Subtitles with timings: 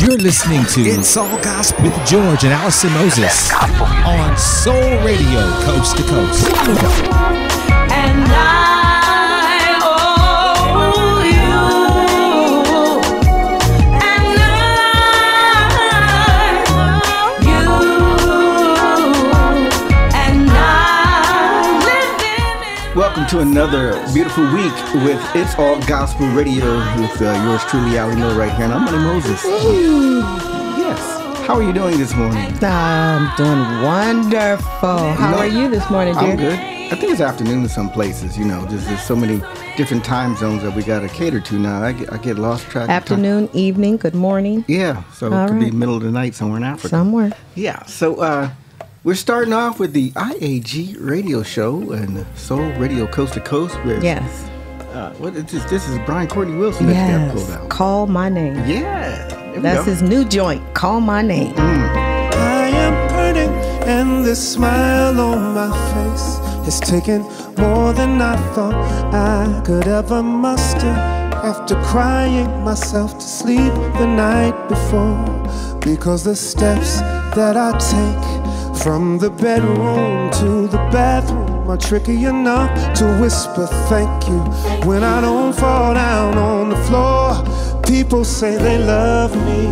[0.00, 5.96] You're listening to It's All Gospel with George and Allison Moses on Soul Radio, Coast
[5.96, 7.45] to Coast.
[23.26, 24.72] Welcome to another beautiful week
[25.02, 28.84] with It's All Gospel Radio with uh, yours truly, Ali Miller, right here, and I'm
[28.84, 29.42] Money Moses.
[30.78, 31.44] Yes.
[31.44, 32.38] How are you doing this morning?
[32.62, 35.12] I'm doing wonderful.
[35.14, 36.22] How No, are you this morning, dear?
[36.22, 36.52] I'm good.
[36.52, 38.38] I think it's afternoon in some places.
[38.38, 39.42] You know, just there's so many
[39.76, 41.82] different time zones that we got to cater to now.
[41.82, 42.88] I get, I get lost track.
[42.88, 44.64] Afternoon, evening, good morning.
[44.68, 46.90] Yeah, so All it could be middle of the night somewhere in Africa.
[46.90, 47.32] Somewhere.
[47.56, 48.50] Yeah, so uh,
[49.06, 54.02] we're starting off with the IAG radio show and Soul Radio Coast to Coast with
[54.02, 54.48] Yes.
[54.92, 55.62] Uh, what is this?
[55.70, 57.56] This is Brian Courtney Wilson that you got pulled Yes.
[57.58, 57.68] out.
[57.68, 58.56] Call my name.
[58.66, 59.28] Yeah,
[59.60, 59.90] That's go.
[59.92, 60.60] his new joint.
[60.74, 61.54] Call my name.
[61.56, 63.50] I am hurting,
[63.88, 67.22] and this smile on my face has taken
[67.58, 68.74] more than I thought
[69.14, 70.94] I could ever muster.
[71.50, 76.98] After crying myself to sleep the night before, because the steps
[77.36, 78.45] that I take
[78.82, 84.38] from the bedroom to the bathroom are tricky enough to whisper thank you
[84.88, 87.82] when I don't fall down on the floor.
[87.82, 89.66] People say they love me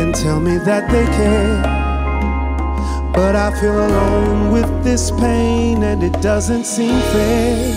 [0.00, 1.62] and tell me that they care.
[3.12, 7.74] But I feel alone with this pain and it doesn't seem fair.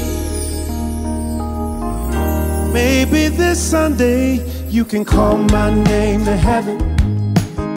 [2.73, 6.79] Maybe this Sunday you can call my name to heaven.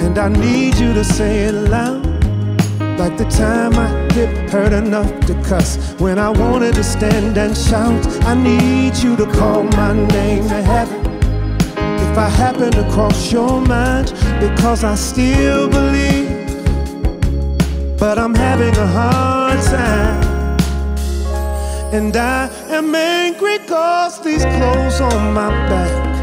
[0.05, 2.03] And I need you to say it loud.
[2.97, 5.95] Like the time my hip hurt enough to cuss.
[5.98, 10.62] When I wanted to stand and shout, I need you to call my name to
[10.62, 11.05] heaven.
[11.77, 16.28] If I happen to cross your mind, because I still believe,
[17.98, 20.25] but I'm having a hard time.
[21.93, 26.13] And I am angry cause these clothes on my back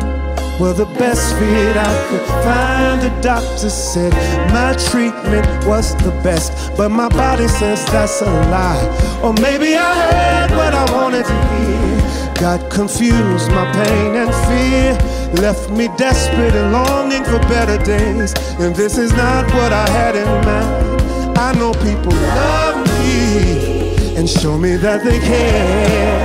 [0.61, 3.01] were the best fit I could find.
[3.01, 4.13] The doctor said
[4.53, 8.85] my treatment was the best, but my body says that's a lie.
[9.23, 12.33] Or maybe I heard what I wanted to hear.
[12.35, 18.31] Got confused, my pain and fear left me desperate and longing for better days.
[18.59, 21.37] And this is not what I had in mind.
[21.39, 26.21] I know people love me and show me that they care.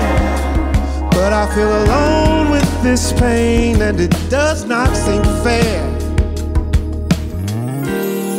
[1.11, 2.46] But I feel alone
[2.83, 5.85] this pain and it does not seem fair.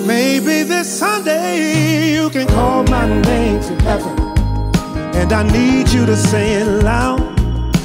[0.05, 4.17] Maybe this Sunday you can call my name to heaven.
[5.15, 7.35] And I need you to say it loud.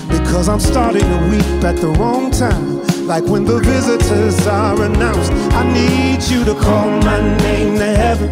[0.09, 2.83] Because I'm starting to weep at the wrong time.
[3.07, 5.33] Like when the visitors are announced.
[5.53, 8.31] I need you to call my name to heaven.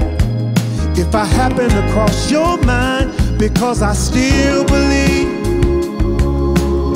[0.97, 5.10] If I happen to cross your mind, because I still believe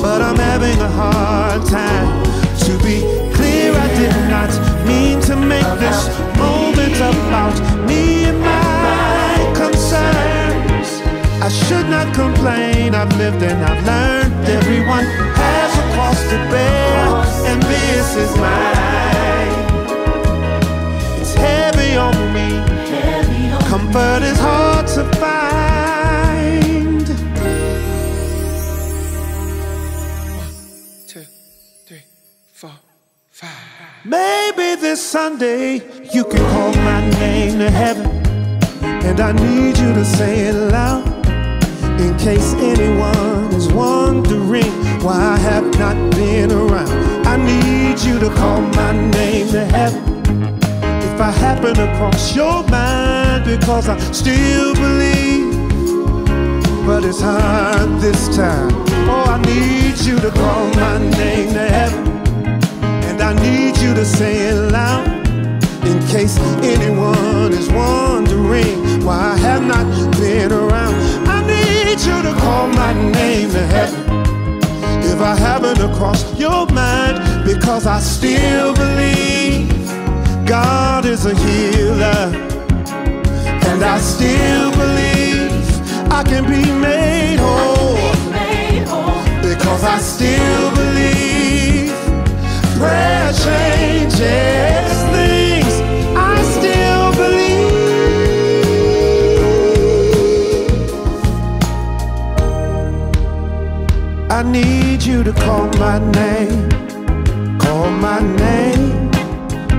[0.01, 2.23] but I'm having a hard time.
[2.65, 3.01] To be
[3.35, 4.51] clear, I did not
[4.87, 6.07] mean to make this
[6.37, 7.55] moment about
[7.87, 10.89] me and my concerns.
[11.41, 14.33] I should not complain, I've lived and I've learned.
[14.49, 15.05] Everyone
[15.43, 17.05] has a cross to bear,
[17.49, 19.53] and this is mine.
[21.21, 22.49] It's heavy on me,
[23.69, 26.34] comfort is hard to find.
[34.05, 35.81] Maybe this Sunday
[36.13, 38.05] you can call my name to heaven.
[39.03, 41.07] And I need you to say it loud.
[41.99, 44.71] In case anyone is wondering
[45.01, 46.89] why I have not been around.
[47.25, 50.03] I need you to call my name to heaven.
[51.11, 55.55] If I happen to cross your mind, because I still believe
[56.85, 58.69] but it's hard this time.
[59.09, 62.14] Oh, I need you to call my name to heaven,
[63.25, 65.07] I need you to say it loud.
[65.83, 69.87] In case anyone is wondering why I have not
[70.19, 70.93] been around,
[71.27, 73.99] I need you to call my name to heaven.
[75.11, 79.69] If I haven't crossed your mind, because I still believe
[80.45, 82.29] God is a healer.
[83.69, 85.51] And I still believe
[86.11, 87.95] I can be made whole
[89.41, 91.44] because I still believe
[92.77, 95.75] prayer changes things.
[96.15, 97.65] I still believe.
[104.29, 106.69] I need you to call my name,
[107.57, 109.11] call my name,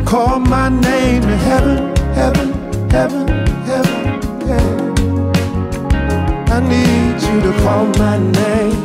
[0.04, 2.49] call my name heaven, heaven,
[2.90, 3.26] heaven,
[3.69, 4.82] heaven.
[6.56, 8.78] I need you to call my name,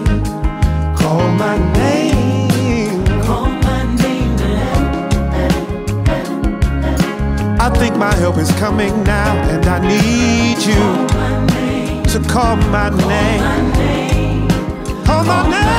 [0.96, 1.81] call my name.
[7.64, 10.82] I think my help is coming now, and I need you
[12.12, 13.46] to call my name.
[13.46, 14.50] Call my name.
[15.06, 15.70] Call my name.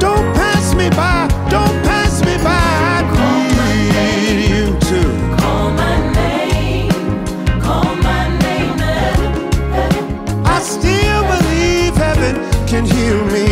[0.00, 1.28] Don't pass me by.
[1.48, 2.50] Don't pass me by.
[2.50, 3.02] I
[4.26, 5.00] need you to
[5.40, 6.90] call my name.
[7.62, 8.82] Call my name.
[10.44, 12.34] I still believe heaven
[12.66, 13.46] can heal me.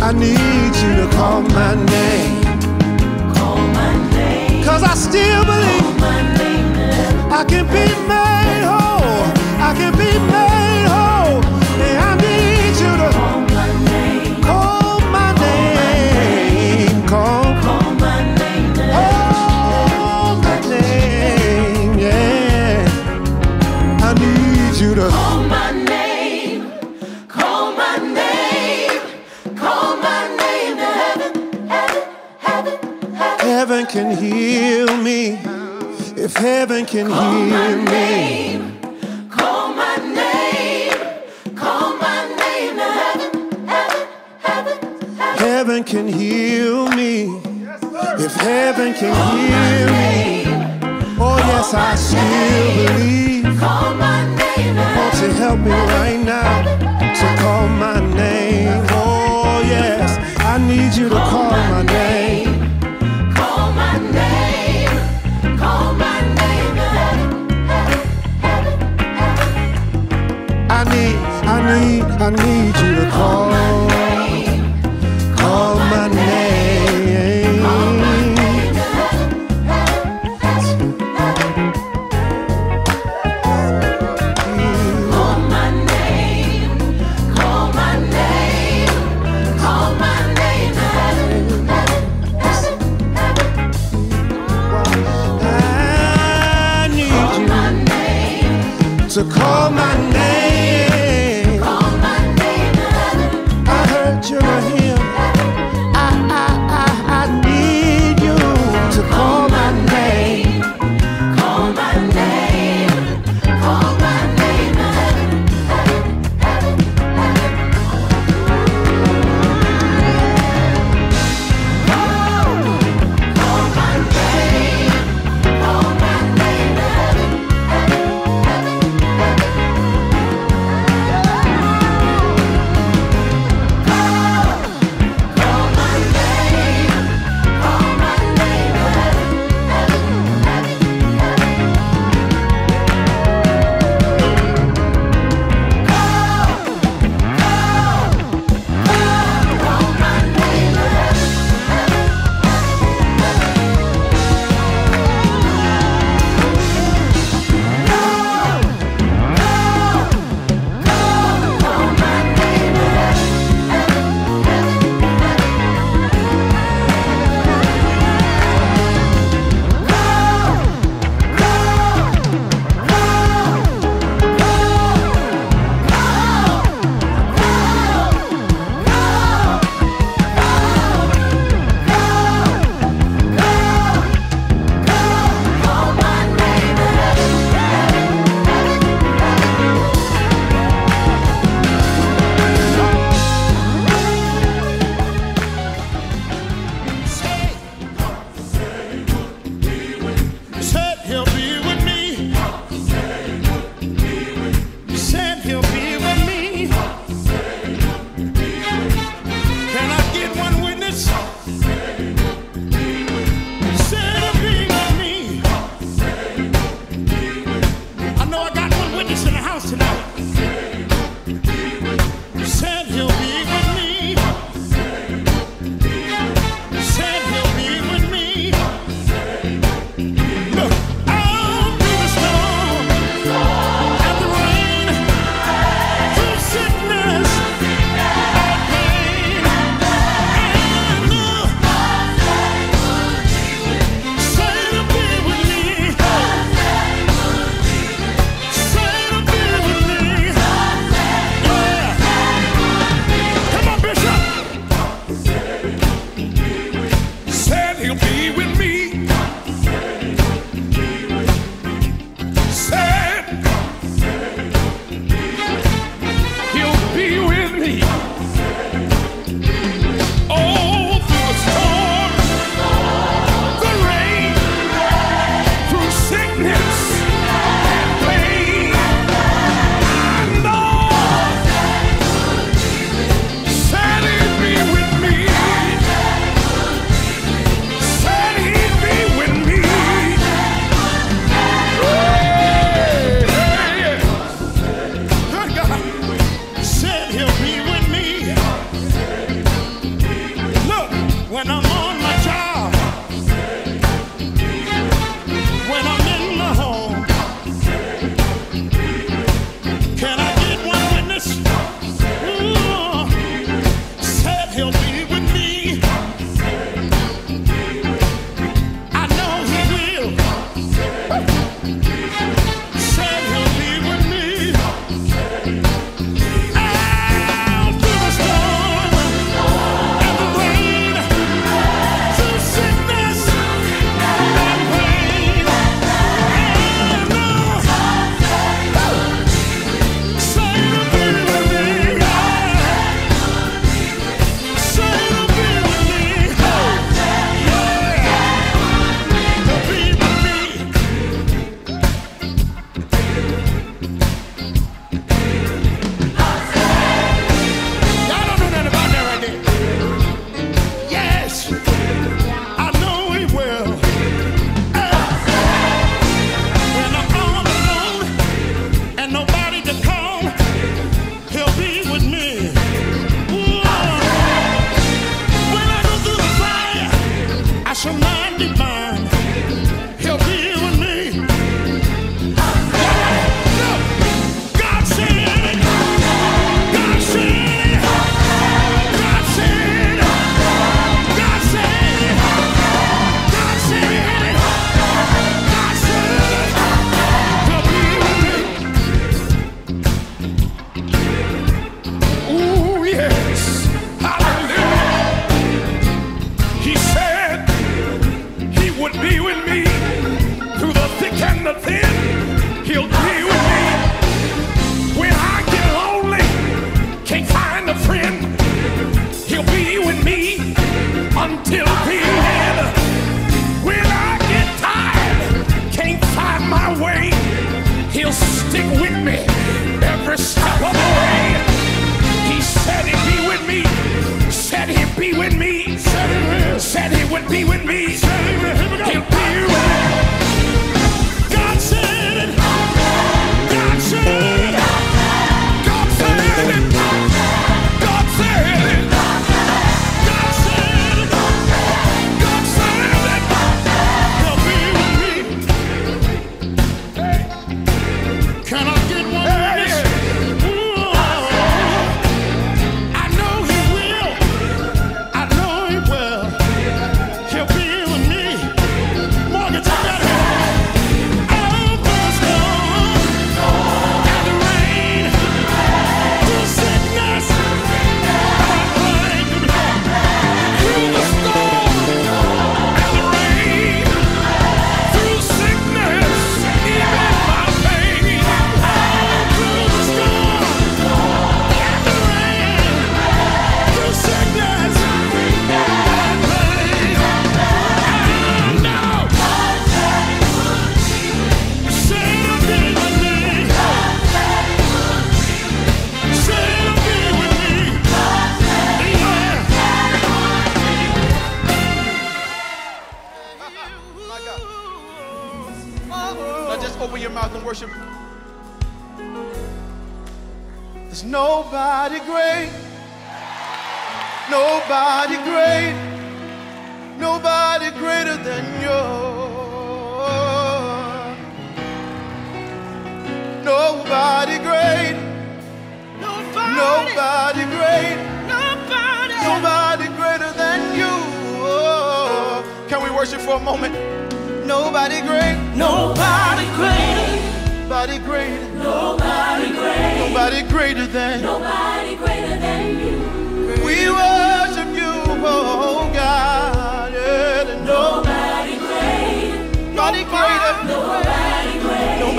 [0.00, 2.47] I need you to call my name.
[4.78, 6.02] Cause I still believe
[7.32, 9.26] I can be made whole.
[9.60, 10.57] I can be made.
[36.86, 38.37] can hear hear me.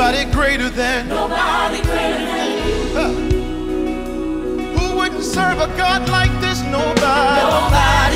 [0.09, 1.07] Nobody greater than.
[1.07, 2.93] Nobody greater than you.
[2.97, 3.13] Huh.
[4.79, 6.63] Who wouldn't serve a God like this?
[6.63, 7.41] Nobody.
[7.45, 8.08] Nobody.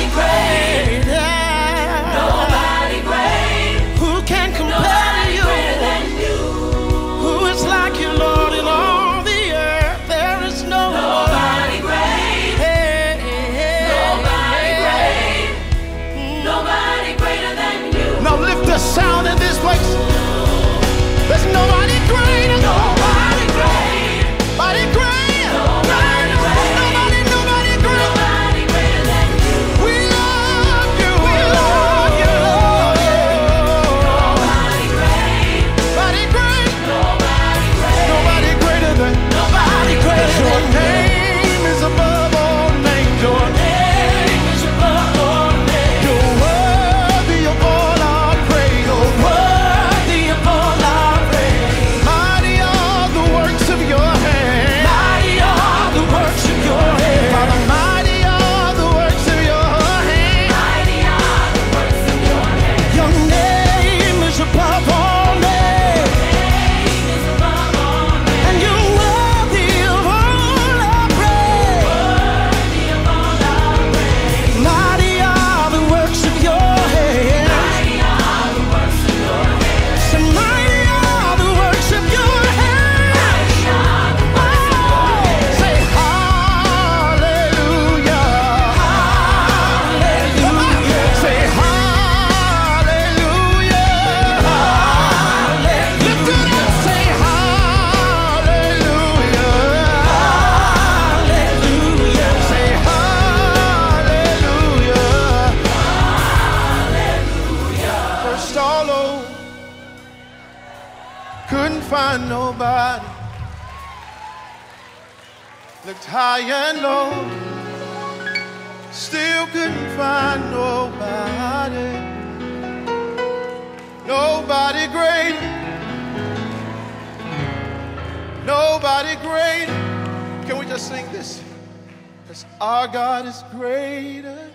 [132.64, 134.50] Our God is greater,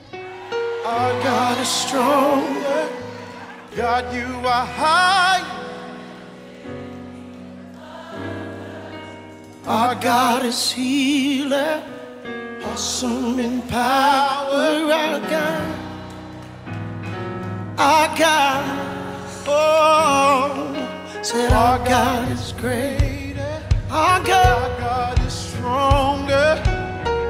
[0.83, 2.89] our God is stronger.
[3.75, 5.45] God, you are high.
[9.67, 11.83] Our God is healer,
[12.63, 14.91] awesome in power.
[15.01, 15.79] Our God,
[17.77, 18.63] our God,
[19.45, 23.63] oh, said our God is greater.
[23.91, 24.78] Our God,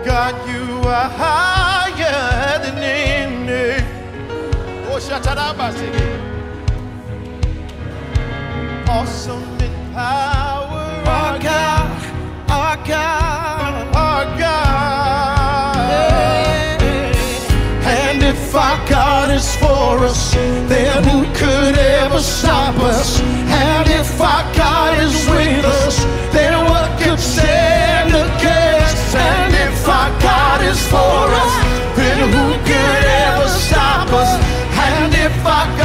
[0.09, 3.77] God, you are higher than any.
[4.89, 4.97] Oh.
[8.89, 10.85] Awesome in power.
[11.05, 12.01] Our God,
[12.49, 15.79] our God, our God.
[17.85, 23.21] And if our God is for us, then who could ever stop us?
[23.21, 28.08] And if our God is with us, then what could stand
[30.69, 31.53] is for us,
[31.97, 34.31] then who could ever stop us?
[34.87, 35.78] And if our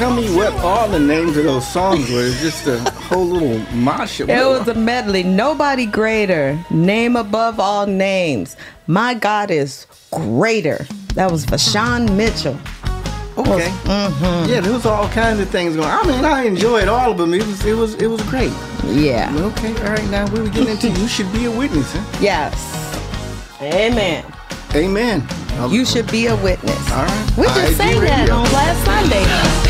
[0.00, 2.22] tell me what all the names of those songs were.
[2.22, 4.30] It's just a whole little mashup.
[4.30, 5.22] It was a medley.
[5.22, 6.58] Nobody greater.
[6.70, 8.56] Name above all names.
[8.86, 10.86] My God is greater.
[11.16, 12.58] That was Vashawn Mitchell.
[13.36, 13.68] okay.
[13.84, 14.50] Mm-hmm.
[14.50, 15.86] Yeah, there was all kinds of things going.
[15.86, 17.34] I mean, I enjoyed all of them.
[17.34, 18.52] It was, it was, it was great.
[18.86, 19.30] Yeah.
[19.36, 20.10] Okay, all right.
[20.10, 21.92] Now we were getting into you should be a witness.
[21.94, 22.18] Huh?
[22.22, 22.56] Yes.
[23.60, 24.24] Amen.
[24.74, 25.28] Amen.
[25.68, 26.90] You should be a witness.
[26.92, 27.32] All right.
[27.36, 29.69] We just sang that on last Sunday.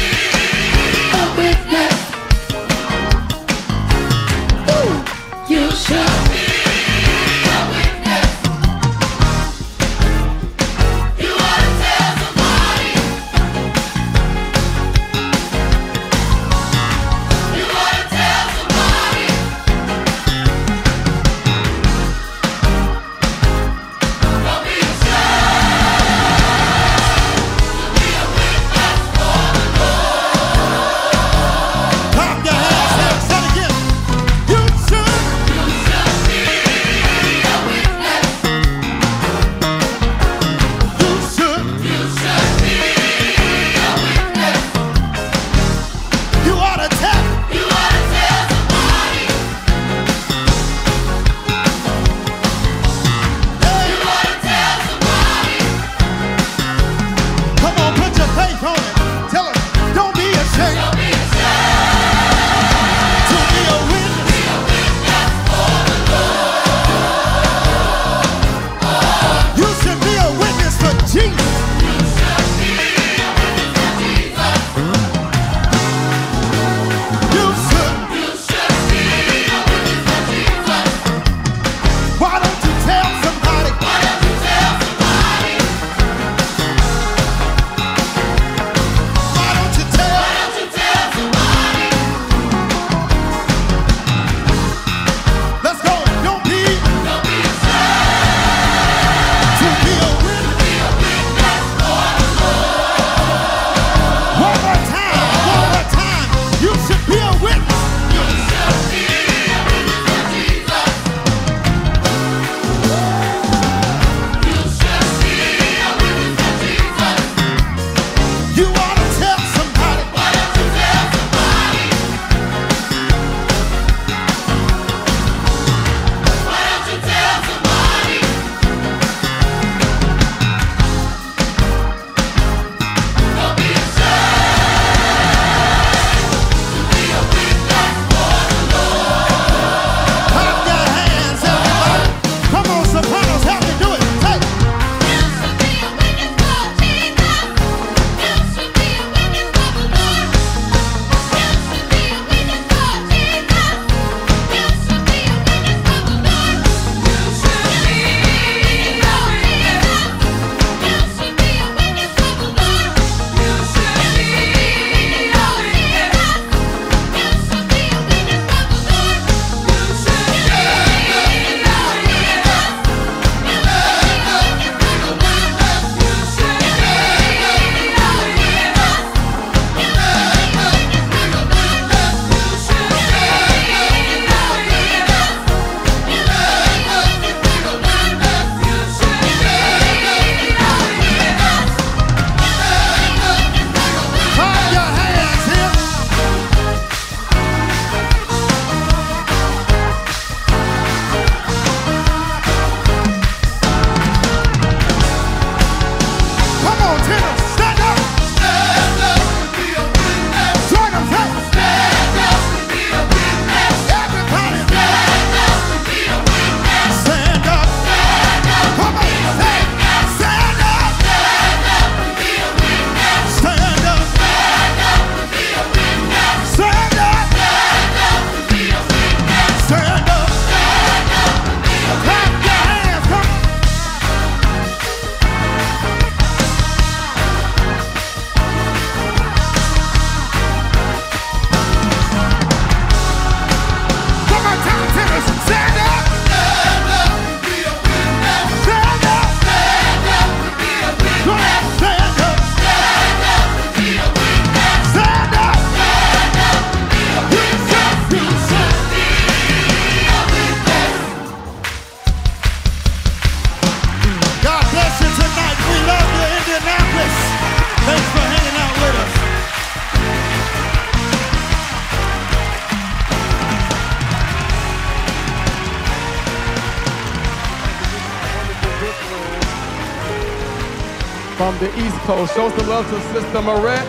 [282.05, 282.35] Coast.
[282.35, 283.87] Show some love to Sister Maurette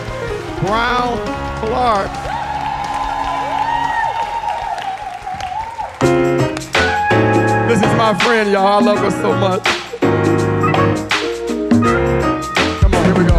[0.60, 1.16] Brown
[1.60, 2.10] Clark.
[7.68, 8.66] This is my friend, y'all.
[8.66, 9.64] I love her so much.
[12.80, 13.38] Come on, here we go.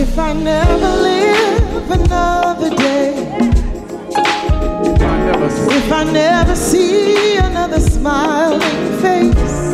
[0.00, 3.14] If I never live another day,
[4.10, 8.60] if I never if I never see another smiling
[9.00, 9.67] face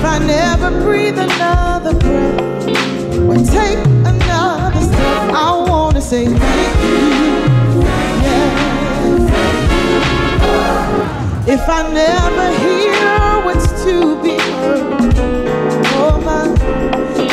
[0.00, 2.66] if I never breathe another breath
[3.28, 3.76] or take
[4.08, 7.10] another step, I want to say thank you.
[8.24, 8.70] Yeah.
[11.46, 15.14] If I never hear what's to be heard,
[16.00, 16.44] oh my,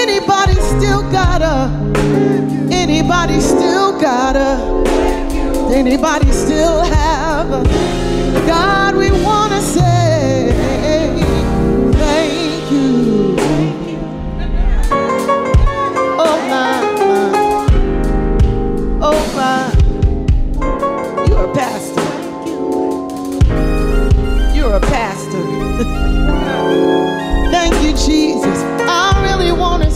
[0.03, 1.71] Anybody still got a?
[2.73, 4.59] Anybody still got a?
[5.73, 7.49] Anybody still have?
[7.53, 7.63] a?
[8.45, 9.42] God, we want.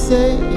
[0.08, 0.55] say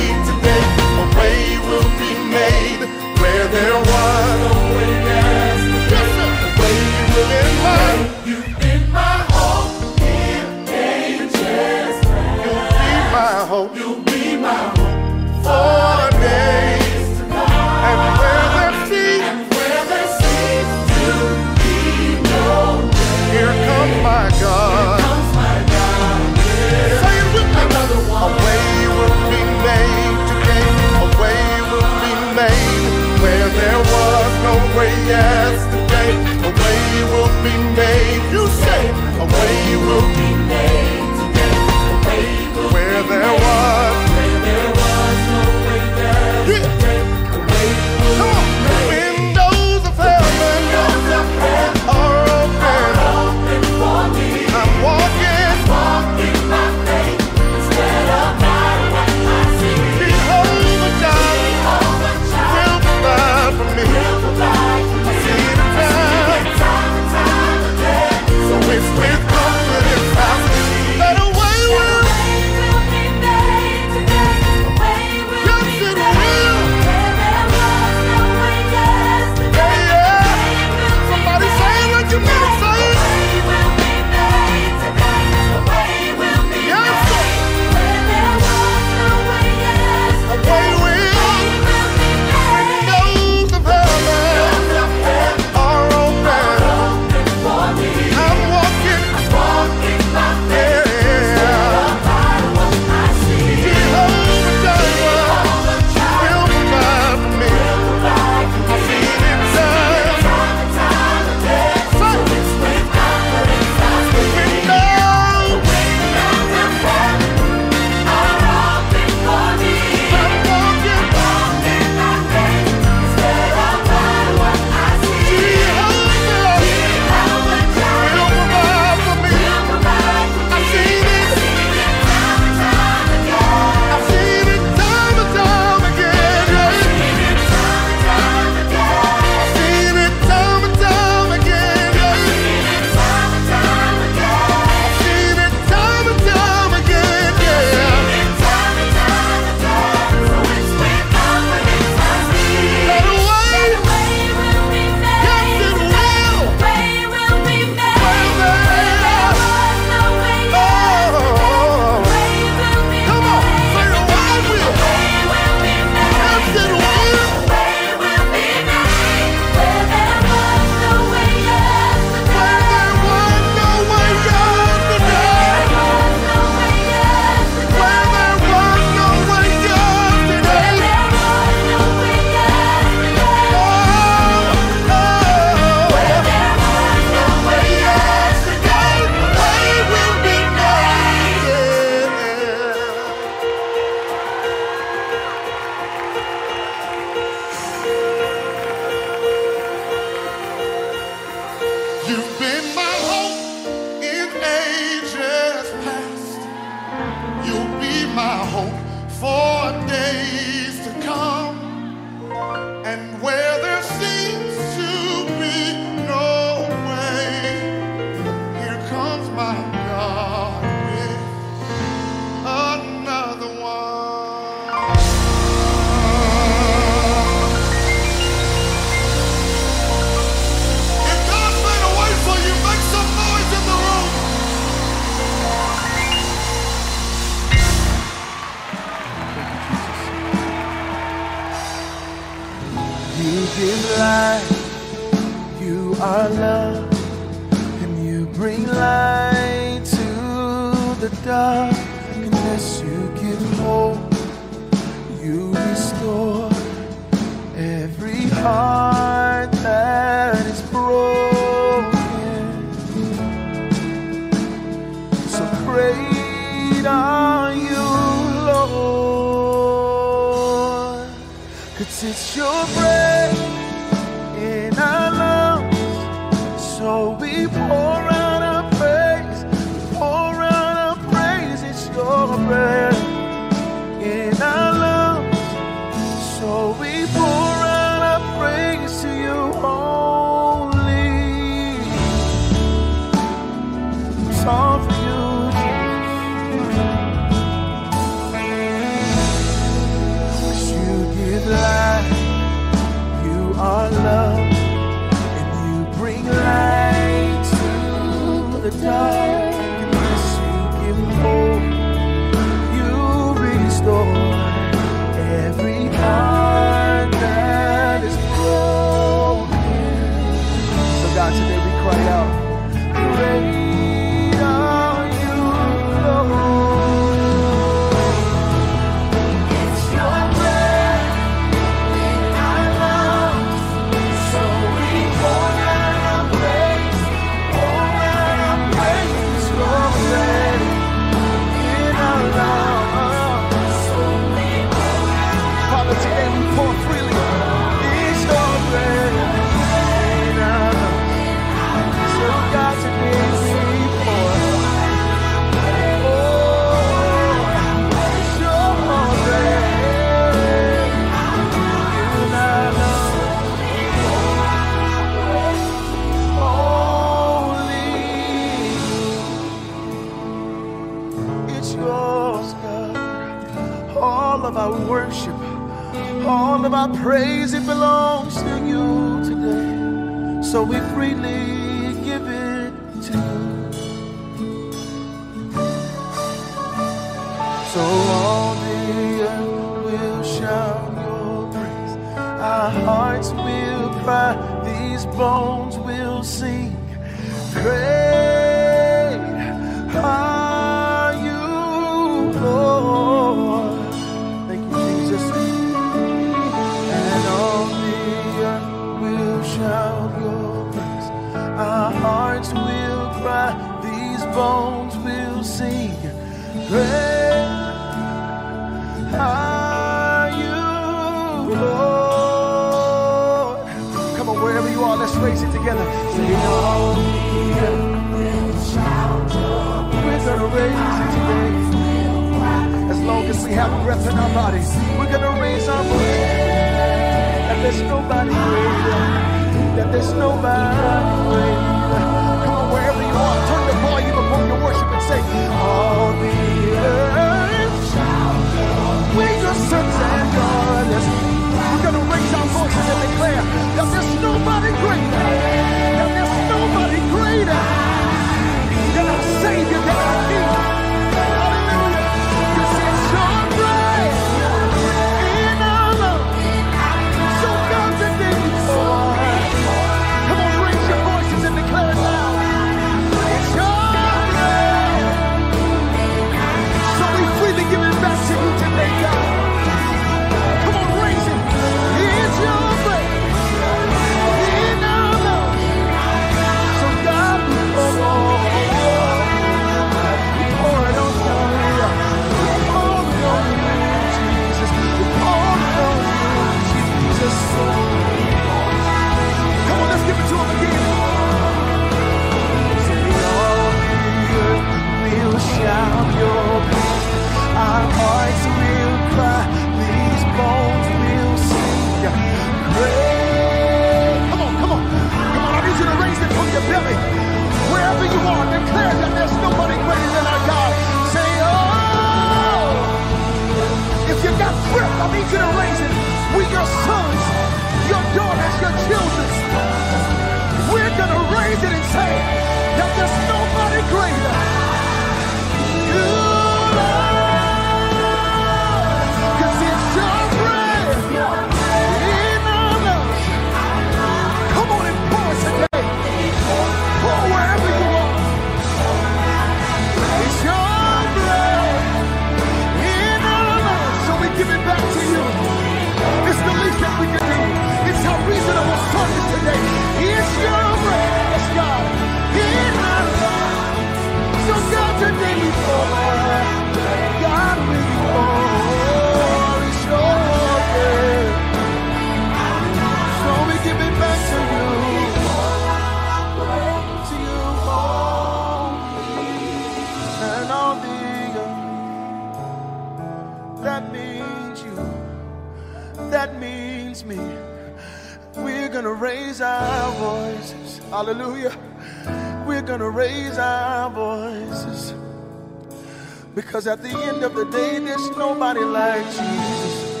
[596.48, 600.00] Because at the end of the day, there's nobody like Jesus.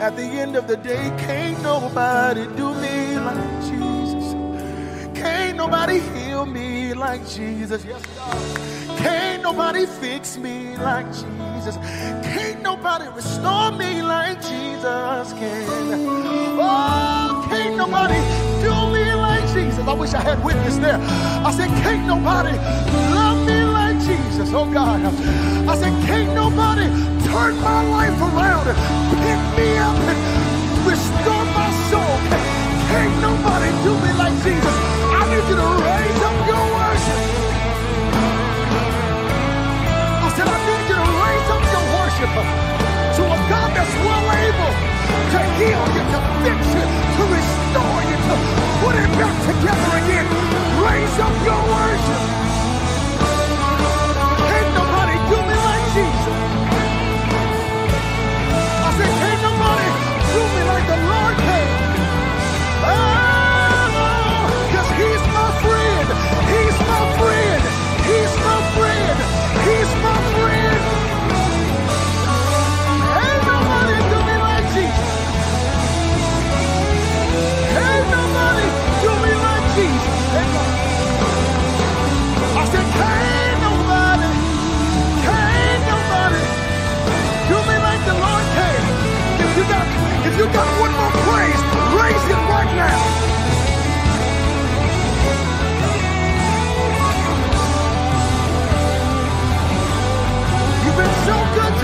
[0.00, 4.34] At the end of the day, can't nobody do me like Jesus.
[5.16, 7.84] Can't nobody heal me like Jesus.
[7.84, 8.98] Yes, God.
[8.98, 11.76] Can't nobody fix me like Jesus.
[12.34, 15.68] Can't nobody restore me like Jesus can.
[16.58, 18.18] Oh, can't nobody
[18.60, 19.86] do me like Jesus.
[19.86, 20.98] I wish I had witness there.
[21.00, 22.58] I said, can't nobody
[24.14, 24.54] Jesus.
[24.54, 25.02] Oh God.
[25.66, 26.86] I said, can't nobody
[27.26, 28.78] turn my life around and
[29.26, 30.20] pick me up and
[30.86, 32.14] restore my soul.
[32.94, 34.76] Can't nobody do me like Jesus.
[35.18, 37.20] I need you to raise up your worship.
[40.22, 42.32] I said, I need you to raise up your worship
[43.18, 44.74] to a God that's well able
[45.34, 46.86] to heal you, to fix you,
[47.18, 48.34] to restore you, to
[48.78, 50.26] put it back together again.
[50.86, 52.13] Raise up your worship.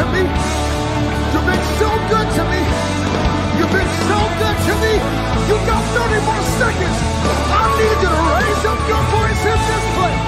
[0.00, 0.24] To me.
[1.32, 2.60] You've been so good to me.
[3.58, 4.92] You've been so good to me.
[5.48, 6.98] You got 30 more seconds.
[7.52, 10.22] I need you to raise up your voice in this place.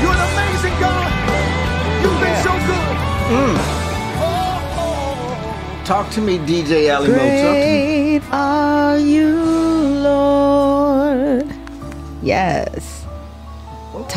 [0.00, 1.10] You're an amazing God.
[2.02, 2.96] You've been so good.
[3.34, 3.56] Mm.
[5.84, 7.16] Talk to me, DJ Allie Mo.
[7.16, 8.20] Talk to me.
[8.20, 9.34] Great are you,
[10.06, 11.46] Lord.
[12.22, 12.67] Yes.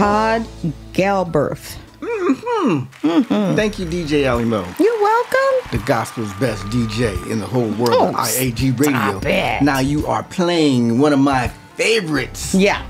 [0.01, 0.47] Todd
[0.93, 1.77] Galberth.
[1.99, 3.55] Mm-hmm.
[3.55, 4.65] Thank you, DJ Allie Mo.
[4.79, 5.37] You're welcome.
[5.77, 9.19] The gospel's best DJ in the whole world Oh, IAG Radio.
[9.23, 9.61] it.
[9.61, 12.55] Now you are playing one of my favorites.
[12.55, 12.83] Yeah.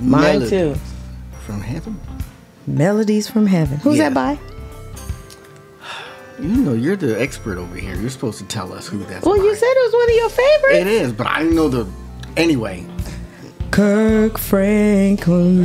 [0.00, 0.76] Mine too.
[1.44, 2.00] From heaven.
[2.68, 3.78] Melodies from Heaven.
[3.78, 4.10] Who's Yeah.
[4.10, 4.38] that by?
[6.40, 7.96] You know, you're the expert over here.
[7.96, 9.42] You're supposed to tell us who that's Well, by.
[9.42, 10.78] you said it was one of your favorites.
[10.78, 11.86] It is, but I didn't know the.
[12.36, 12.84] Anyway,
[13.70, 15.58] Kirk Franklin.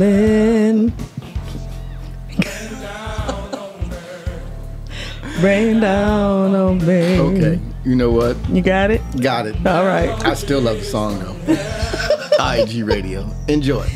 [5.40, 7.18] Rain down on me.
[7.18, 7.60] okay.
[7.84, 8.36] You know what?
[8.48, 9.02] You got it?
[9.20, 9.54] Got it.
[9.66, 10.08] All right.
[10.24, 11.34] I still love the song though.
[12.54, 13.28] IG Radio.
[13.48, 13.86] Enjoy.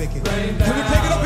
[0.00, 1.19] Can we take it up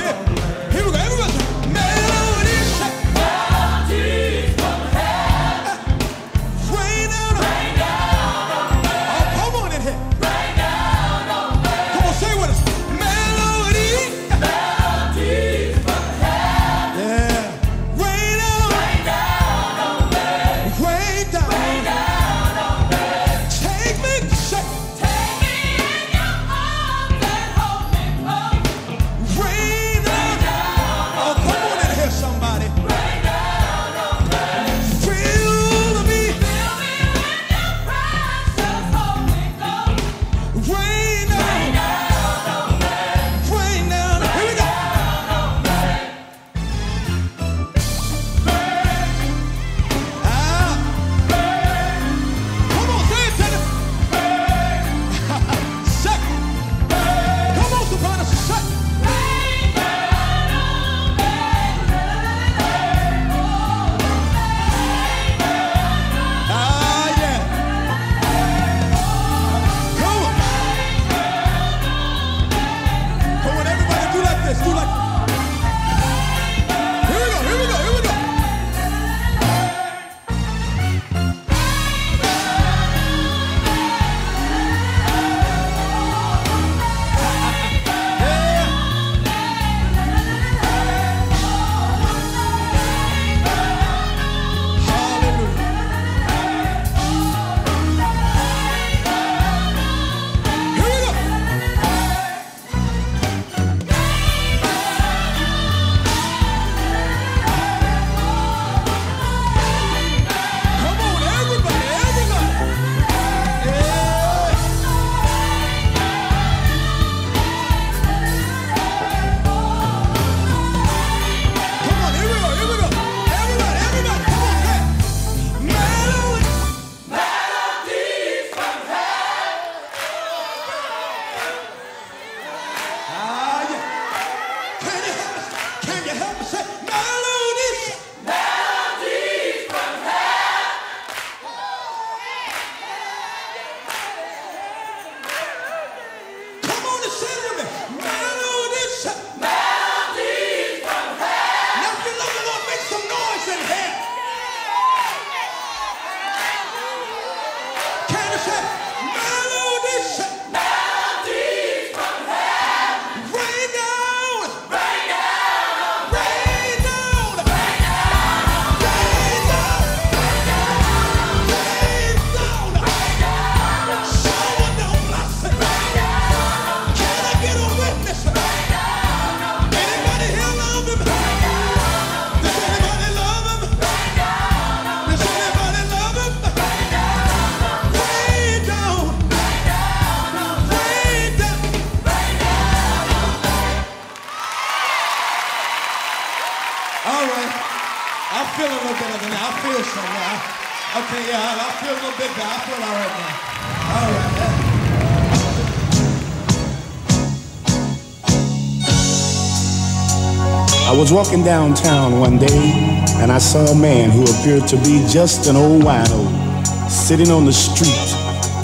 [210.87, 212.73] I was walking downtown one day
[213.17, 217.47] and I saw a man who appeared to be just an old wino sitting on
[217.47, 218.05] the street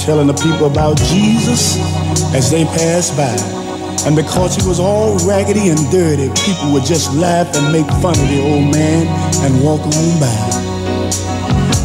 [0.04, 1.80] telling the people about Jesus
[2.34, 3.34] as they passed by.
[4.06, 8.12] And because he was all raggedy and dirty, people would just laugh and make fun
[8.12, 9.08] of the old man
[9.40, 10.40] and walk on by.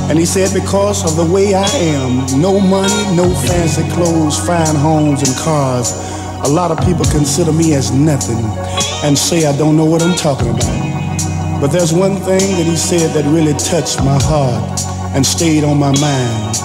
[0.10, 1.66] And he said, because of the way I
[1.96, 5.94] am, no money, no fancy clothes, fine homes and cars,
[6.44, 8.44] a lot of people consider me as nothing
[9.06, 11.62] and say I don't know what I'm talking about.
[11.62, 14.82] But there's one thing that he said that really touched my heart
[15.14, 16.58] and stayed on my mind.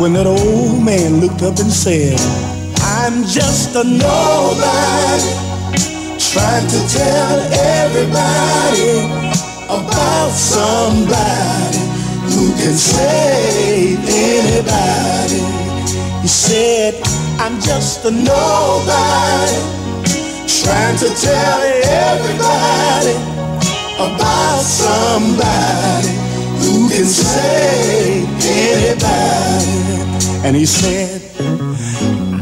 [0.00, 2.16] When that old man looked up and said,
[2.80, 5.28] I'm just a nobody
[6.16, 7.36] trying to tell
[7.84, 9.04] everybody
[9.68, 11.84] about somebody
[12.32, 15.44] who can save anybody.
[16.22, 16.94] He said,
[17.38, 19.87] I'm just a nobody
[20.68, 21.60] trying to tell
[22.12, 23.16] everybody
[23.96, 26.12] about somebody
[26.60, 29.78] who can save anybody.
[30.44, 31.22] And he said,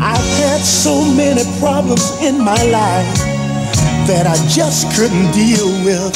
[0.02, 3.14] I've had so many problems in my life
[4.10, 6.14] that I just couldn't deal with.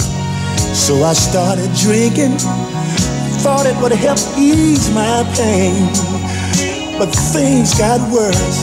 [0.74, 2.34] So I started drinking,
[3.38, 5.86] thought it would help ease my pain.
[6.98, 8.56] But things got worse.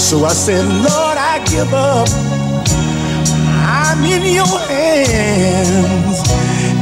[0.00, 2.45] So I said, Lord, I give up.
[3.96, 6.20] I'm in your hands.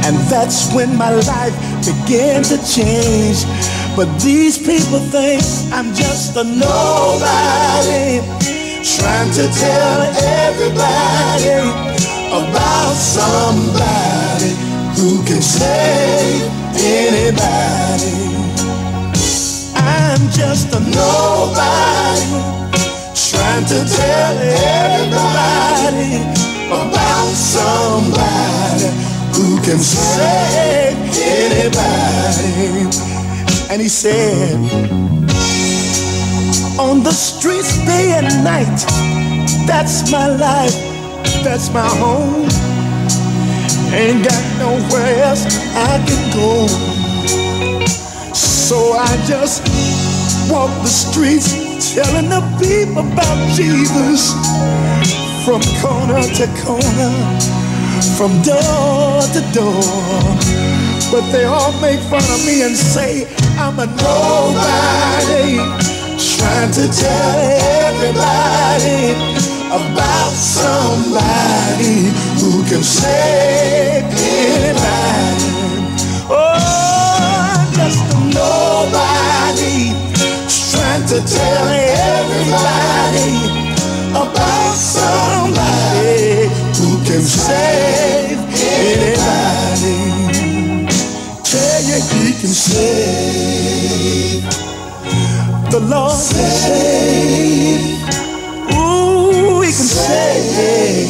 [0.05, 1.55] And that's when my life
[1.85, 3.45] began to change.
[3.95, 5.41] But these people think
[5.71, 8.19] I'm just a nobody.
[8.83, 10.01] Trying to tell
[10.43, 11.55] everybody
[12.35, 14.51] about somebody
[14.99, 18.35] who can save anybody.
[19.75, 22.27] I'm just a nobody.
[23.15, 25.35] Trying to tell everybody
[26.67, 27.04] about
[27.35, 28.87] somebody
[29.35, 32.87] who can save anybody.
[33.69, 34.55] And he said,
[36.79, 38.79] on the streets day and night,
[39.67, 40.75] that's my life,
[41.43, 42.47] that's my home.
[43.93, 46.67] Ain't got nowhere else I can go.
[48.33, 49.61] So I just
[50.49, 54.33] walk the streets telling the people about Jesus
[55.45, 57.13] from corner to corner,
[58.17, 59.85] from door to door.
[61.11, 63.27] But they all make fun of me and say
[63.59, 65.61] I'm a nobody,
[66.17, 67.37] trying to tell
[67.85, 69.13] everybody
[69.69, 72.09] about somebody
[72.41, 75.45] who can save anybody.
[76.27, 79.93] Oh, just a nobody,
[80.73, 81.67] trying to tell
[82.17, 83.33] everybody
[84.09, 85.04] about somebody
[85.55, 88.39] who can save
[88.83, 89.99] anybody.
[91.43, 94.43] Tell you he can save.
[95.71, 97.79] The Lord save.
[98.73, 101.09] Ooh, he can save.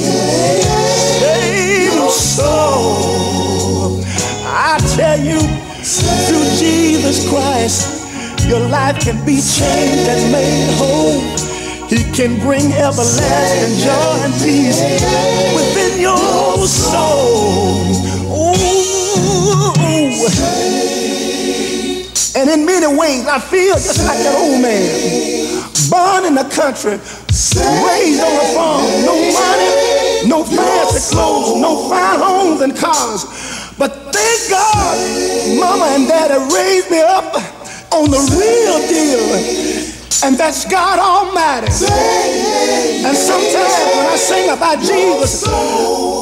[1.19, 4.01] Save your soul.
[4.45, 5.39] I tell you,
[6.27, 11.34] through Jesus Christ, your life can be changed and made whole.
[11.87, 14.81] He can bring everlasting joy and peace
[15.53, 17.85] within your soul.
[22.35, 25.61] And in many ways, I feel just like that old man.
[25.89, 32.19] Born in the country, raised on a farm, no money, no fancy clothes, no fine
[32.19, 33.25] homes and cars.
[33.77, 34.97] But thank God,
[35.59, 37.35] mama and daddy raised me up
[37.93, 39.74] on the real deal.
[40.25, 41.69] And that's God Almighty.
[43.05, 45.45] And sometimes when I sing about Jesus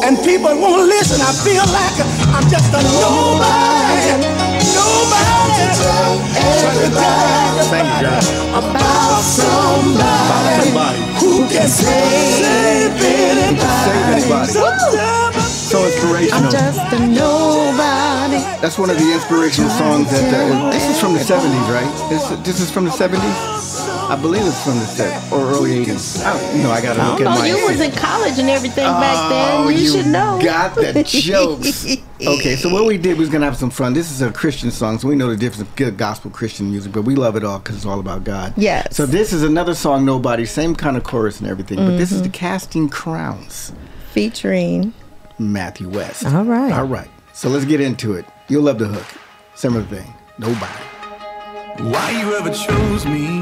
[0.03, 1.95] and people won't listen, I feel like
[2.35, 4.27] I'm just a nobody.
[4.75, 5.71] Nobody.
[6.59, 7.15] Trying to tell
[7.63, 14.51] everybody about somebody who can save anybody.
[14.51, 16.43] So inspirational.
[16.43, 18.43] I'm just a nobody.
[18.59, 22.09] That's one of the inspirational songs that uh, this is from the 70s, right?
[22.09, 23.82] This, this is from the 70s.
[24.13, 26.23] I believe it's from the 70s or early 80s.
[26.23, 27.39] I, don't- you know, I gotta look don't at know.
[27.39, 27.47] my.
[27.47, 29.77] You was in college and everything back Oh, then.
[29.77, 30.39] You, should know.
[30.43, 31.97] Got the jokes.
[32.21, 33.93] okay, so what we did was gonna have some fun.
[33.93, 36.91] This is a Christian song, so we know the difference of good gospel Christian music,
[36.91, 38.53] but we love it all because it's all about God.
[38.55, 38.95] Yes.
[38.95, 42.19] So this is another song, Nobody, same kind of chorus and everything, but this is
[42.21, 42.25] Mhm.
[42.25, 43.71] the Casting Crowns,
[44.11, 44.93] Featuring.
[45.39, 46.23] Matthew West.
[46.27, 46.71] All right.
[46.71, 47.09] All right.
[47.33, 48.25] So let's get into it.
[48.47, 49.05] You'll love the hook.
[49.55, 50.13] Similar thing.
[50.37, 50.71] Nobody.
[51.79, 53.41] Why you ever chose me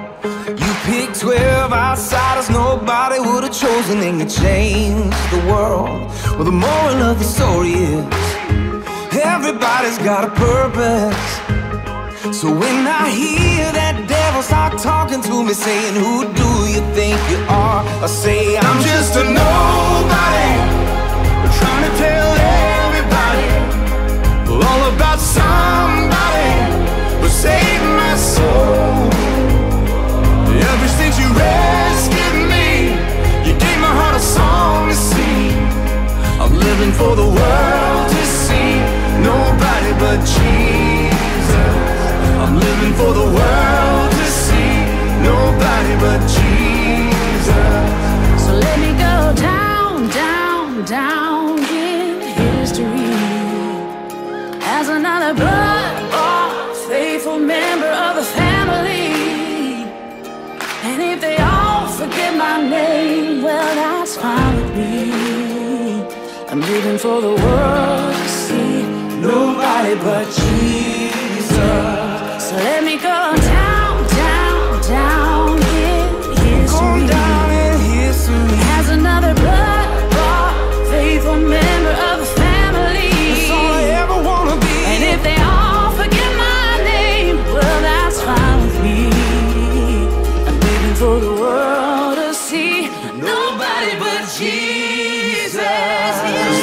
[0.85, 6.09] Picked 12 outsiders nobody would have chosen and you changed the world.
[6.35, 8.05] Well, the moral of the story is
[9.15, 11.41] everybody's got a purpose.
[12.35, 17.19] So when I hear that devil start talking to me saying, Who do you think
[17.29, 17.85] you are?
[18.01, 20.51] I say, I'm just a nobody.
[21.59, 22.29] Trying to tell
[22.89, 23.47] everybody
[24.49, 26.49] all about somebody
[27.21, 29.10] who saved my soul.
[31.19, 31.27] You
[32.53, 32.95] me,
[33.45, 35.57] you gave my heart a song to sing.
[36.39, 38.71] I'm living for the world to see
[39.31, 41.73] nobody but Jesus.
[42.43, 44.73] I'm living for the world to see
[45.29, 47.85] nobody but Jesus.
[48.43, 53.11] So let me go down, down, down in history
[54.77, 56.01] as another blood
[56.91, 58.00] faithful member.
[60.91, 66.03] And if they all forget my name, well, that's fine with me.
[66.49, 68.83] I'm living for the world to see
[69.21, 71.57] nobody but Jesus.
[72.47, 73.20] So let me go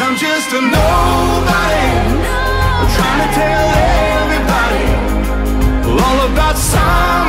[0.09, 1.89] I'm just a nobody.
[2.97, 3.69] Trying to tell
[4.25, 4.87] everybody
[5.87, 7.28] all about somebody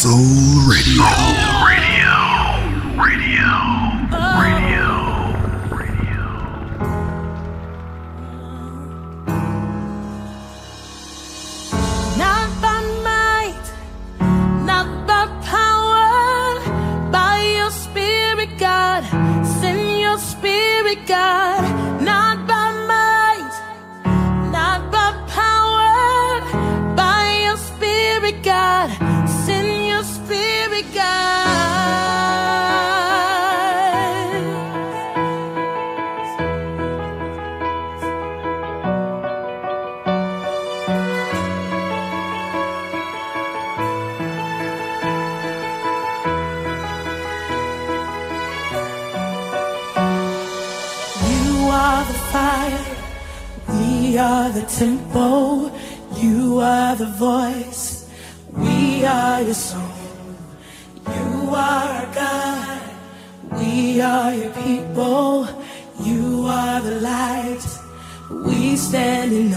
[0.00, 1.39] Soul Radio.
[57.20, 58.08] Voice,
[58.48, 59.92] we are your song.
[61.06, 62.80] You are our God,
[63.60, 65.46] we are your people.
[66.02, 67.64] You are the light,
[68.46, 69.52] we stand in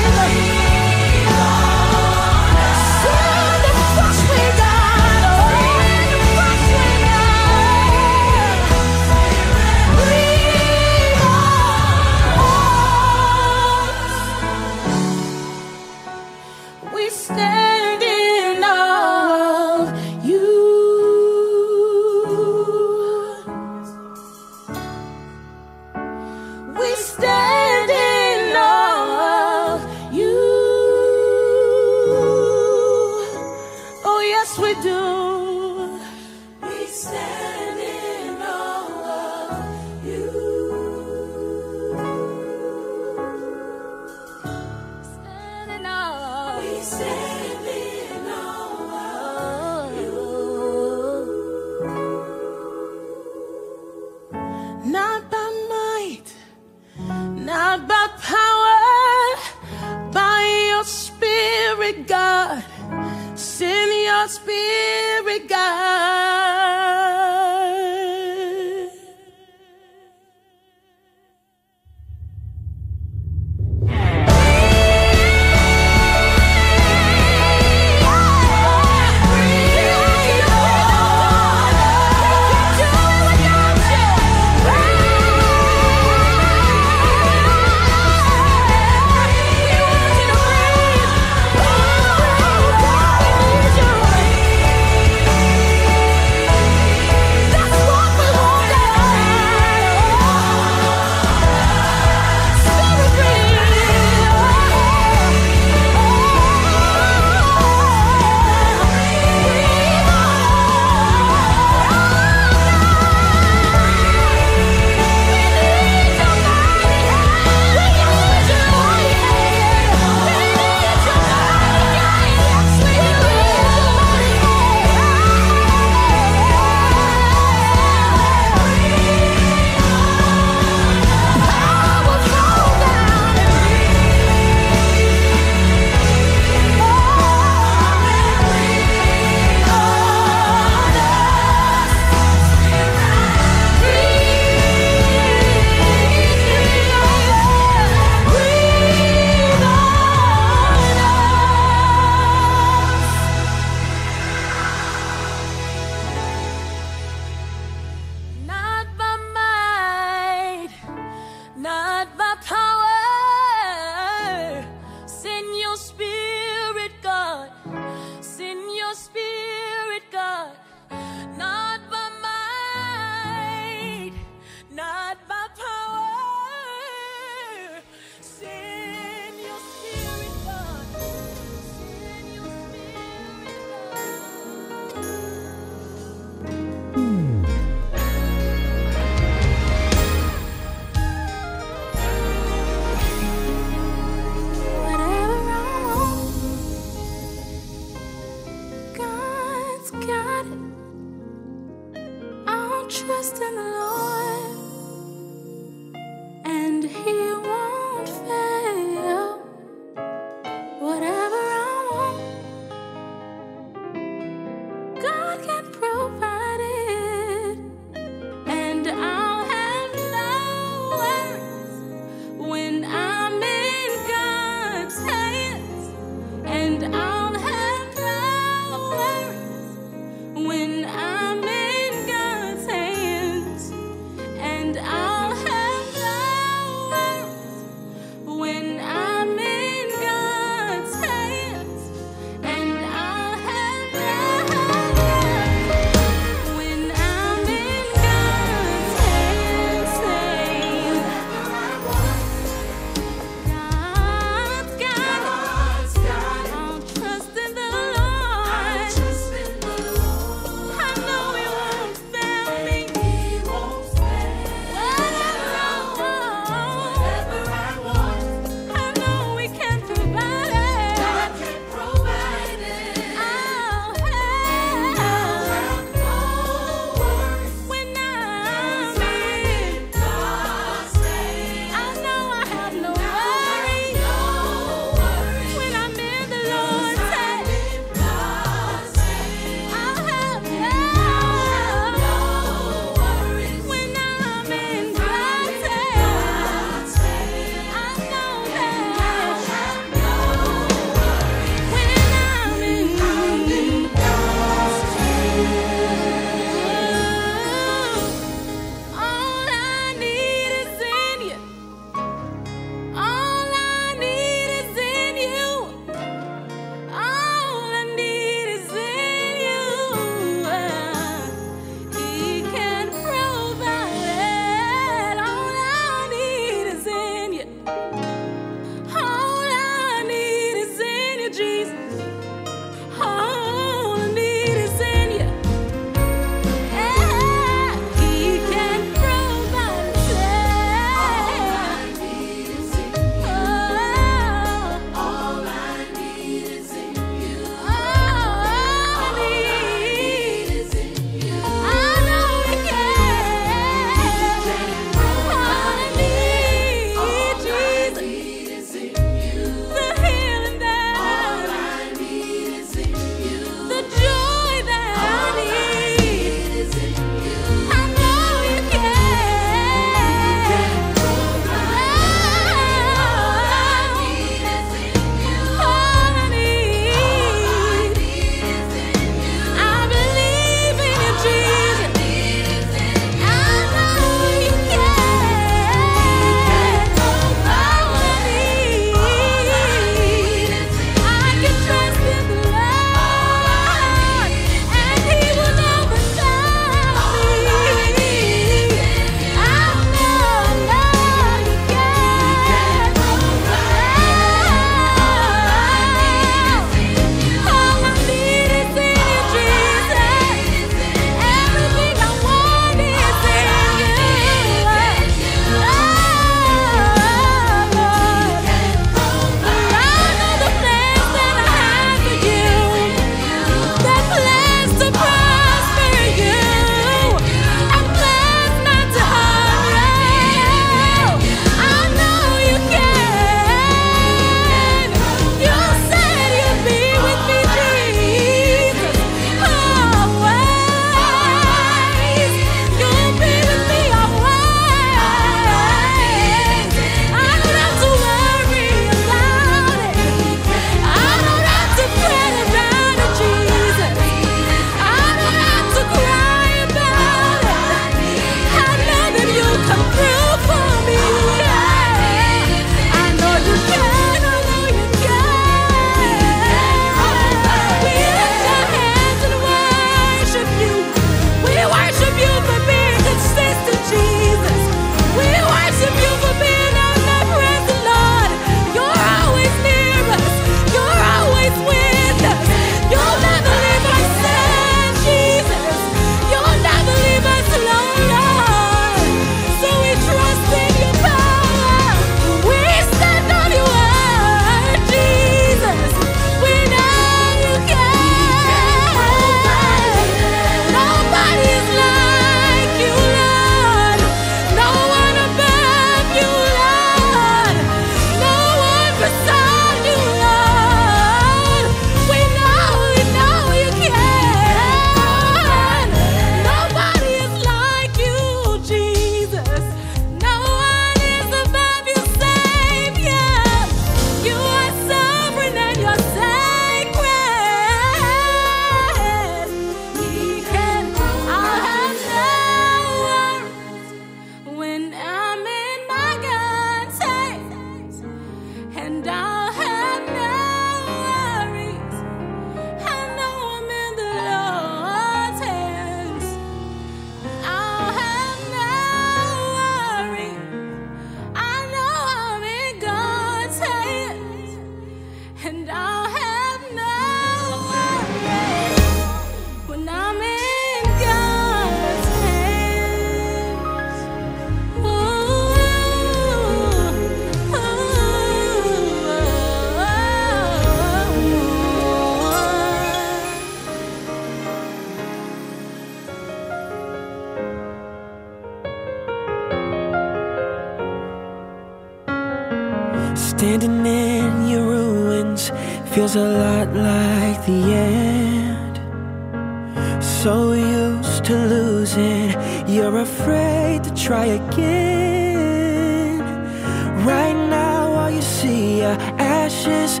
[598.90, 600.00] are ashes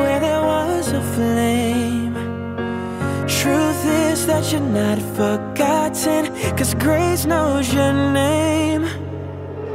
[0.00, 2.14] where there was a flame.
[3.28, 6.22] Truth is that you're not forgotten,
[6.56, 8.82] cause grace knows your name.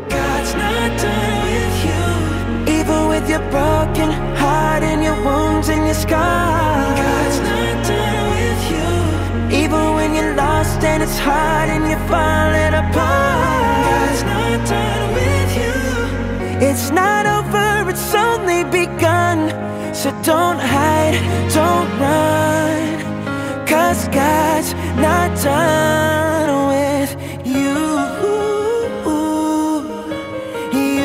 [0.09, 2.05] God's not done with you.
[2.77, 4.09] Even with your broken
[4.41, 6.99] heart and your wounds and your scars.
[7.05, 8.89] God's not done with you.
[9.63, 13.85] Even when you're lost and it's hard and you're falling apart.
[13.89, 16.67] God's not done with you.
[16.67, 17.34] It's not
[20.05, 21.17] So don't hide,
[21.49, 23.65] don't run.
[23.65, 24.71] Cause God's
[25.01, 27.11] not done with
[27.43, 27.77] you.
[30.79, 31.01] You.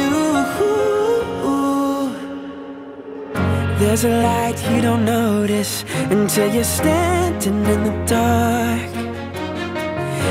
[3.79, 8.93] There's a light you don't notice until you're standing in the dark.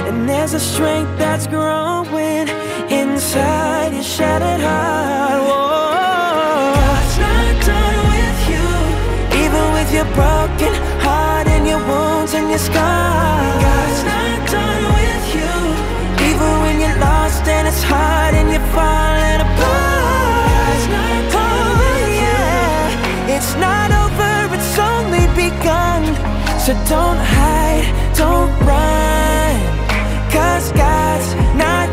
[0.08, 2.48] And there's a strength that's growing
[2.92, 5.69] inside your shattered heart.
[10.16, 10.74] Broken
[11.06, 13.64] heart and your wounds and your scars.
[13.66, 15.54] God's not done with you,
[16.30, 20.48] even when you're lost and it's hard and you're falling apart.
[20.54, 23.36] God's not done with you.
[23.36, 26.02] It's not over, it's only begun.
[26.64, 29.56] So don't hide, don't run.
[30.32, 31.88] Cause God's not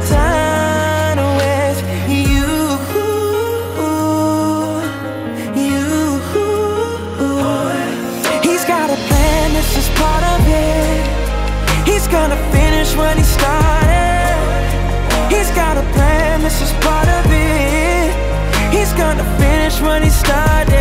[20.07, 20.75] he started.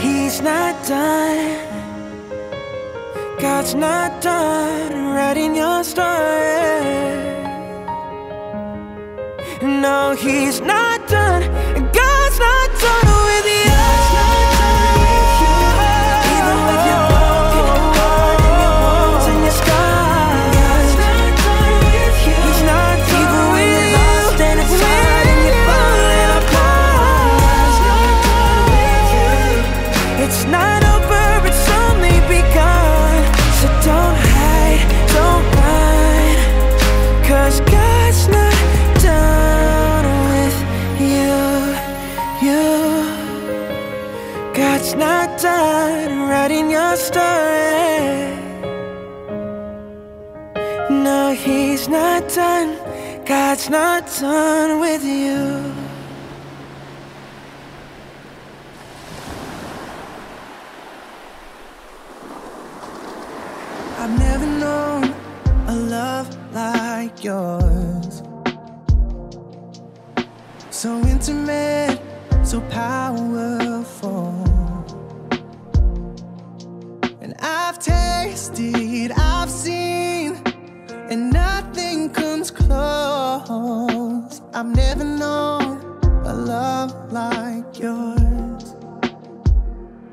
[0.00, 1.68] He's not done.
[3.38, 6.08] God's not done writing your story.
[9.84, 11.42] No, He's not done.
[11.92, 13.19] God's not done
[54.20, 55.72] done with you.
[63.98, 65.04] I've never known
[65.68, 68.22] a love like yours.
[70.70, 71.98] So intimate,
[72.44, 73.59] so powerful.
[84.60, 85.78] I've never known
[86.26, 88.74] a love like yours.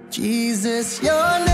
[0.10, 1.47] Jesus, your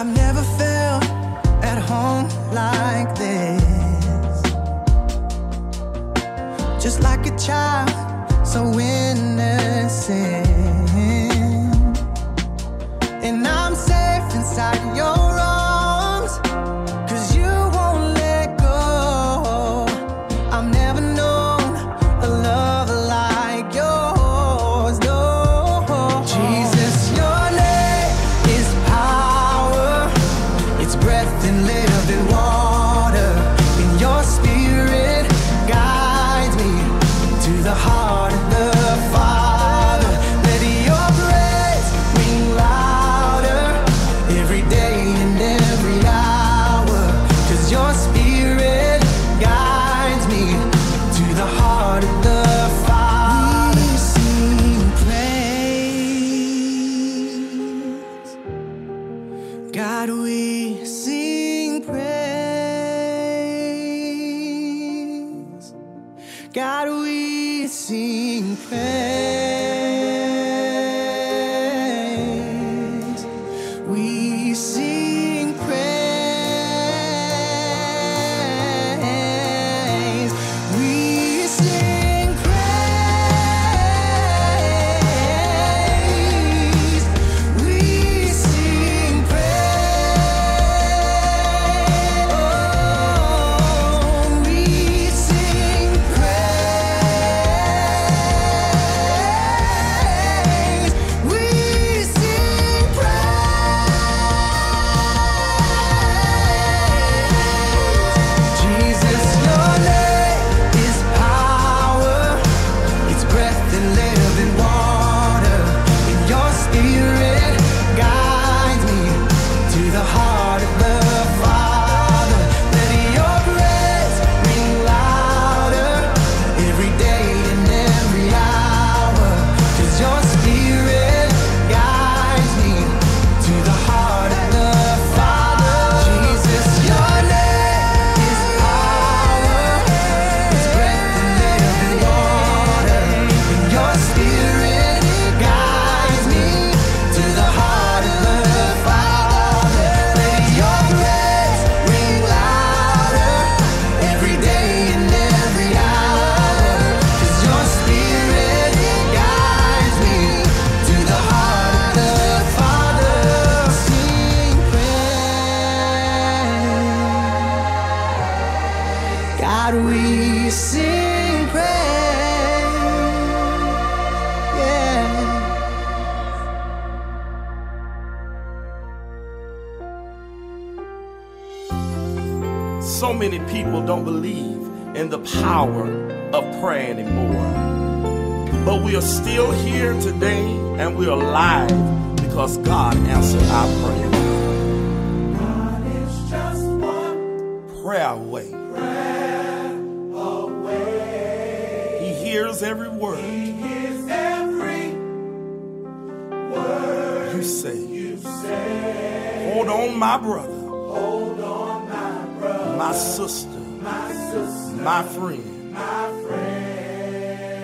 [0.00, 0.59] I've never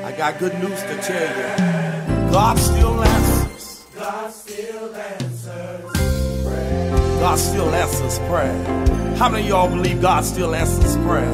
[0.06, 2.30] I got good news to tell you.
[2.30, 3.84] God still answers.
[3.96, 6.90] God still answers prayer.
[7.18, 9.16] God still answers prayer.
[9.16, 11.24] How many y'all believe God still answers prayer?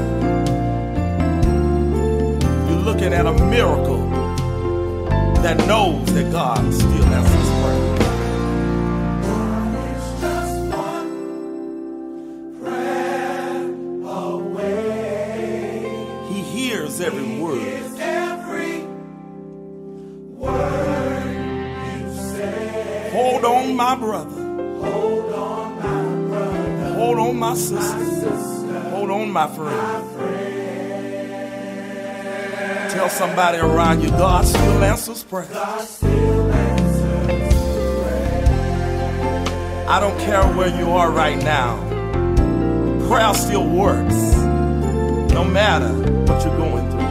[2.71, 4.09] You're looking at a miracle
[5.43, 7.52] that knows that God still answers
[32.91, 34.47] Tell somebody around you, God.
[34.47, 35.47] Still answers prayer.
[39.89, 41.77] I don't care where you are right now.
[43.09, 44.15] Prayer still works,
[45.35, 45.93] no matter
[46.33, 47.02] what you're going through.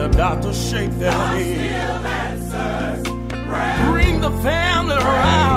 [0.00, 2.52] and the doctors shake their heads.
[3.90, 5.47] Bring the family around.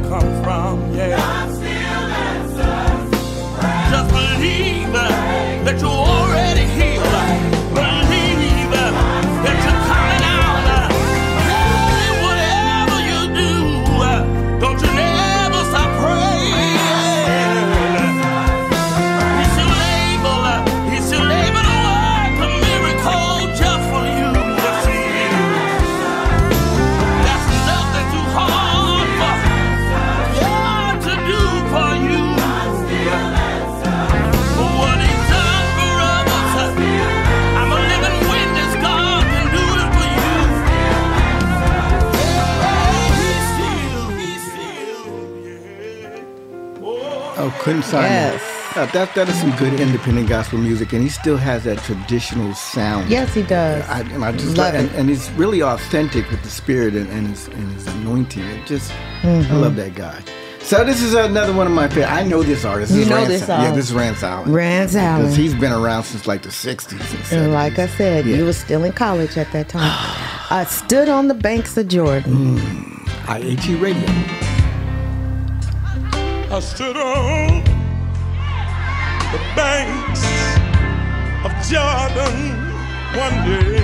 [0.00, 0.37] come
[47.68, 48.40] Couldn't Yes.
[48.76, 52.54] Uh, that that is some good independent gospel music, and he still has that traditional
[52.54, 53.10] sound.
[53.10, 53.86] Yes, he does.
[53.88, 54.80] I, and I just Love love it.
[54.80, 58.42] and, and he's really authentic with the spirit and, and his and his anointing.
[58.42, 59.60] It just, I Mhm.
[59.60, 60.22] love that guy.
[60.62, 62.10] So this is another one of my favorite.
[62.10, 62.92] I know this artist.
[62.92, 63.64] You This is know Rance this Allen.
[63.64, 64.52] Yeah, this is Rance Allen.
[64.52, 65.22] Rance Allen.
[65.22, 67.32] Because he's been around since like the '60s and '70s.
[67.32, 69.92] And like I said, you were still in college at that time.
[70.50, 72.56] I stood on the banks of Jordan.
[73.28, 74.47] IAT Radio.
[76.50, 77.62] I stood on
[79.32, 80.24] the banks
[81.44, 82.72] of Jordan
[83.14, 83.76] one day.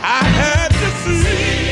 [0.00, 1.63] I had to see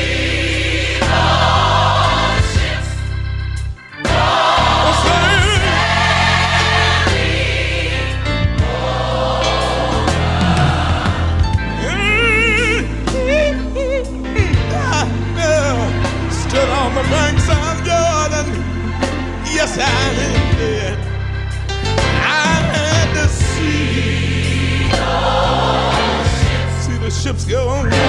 [27.33, 28.02] ships go on.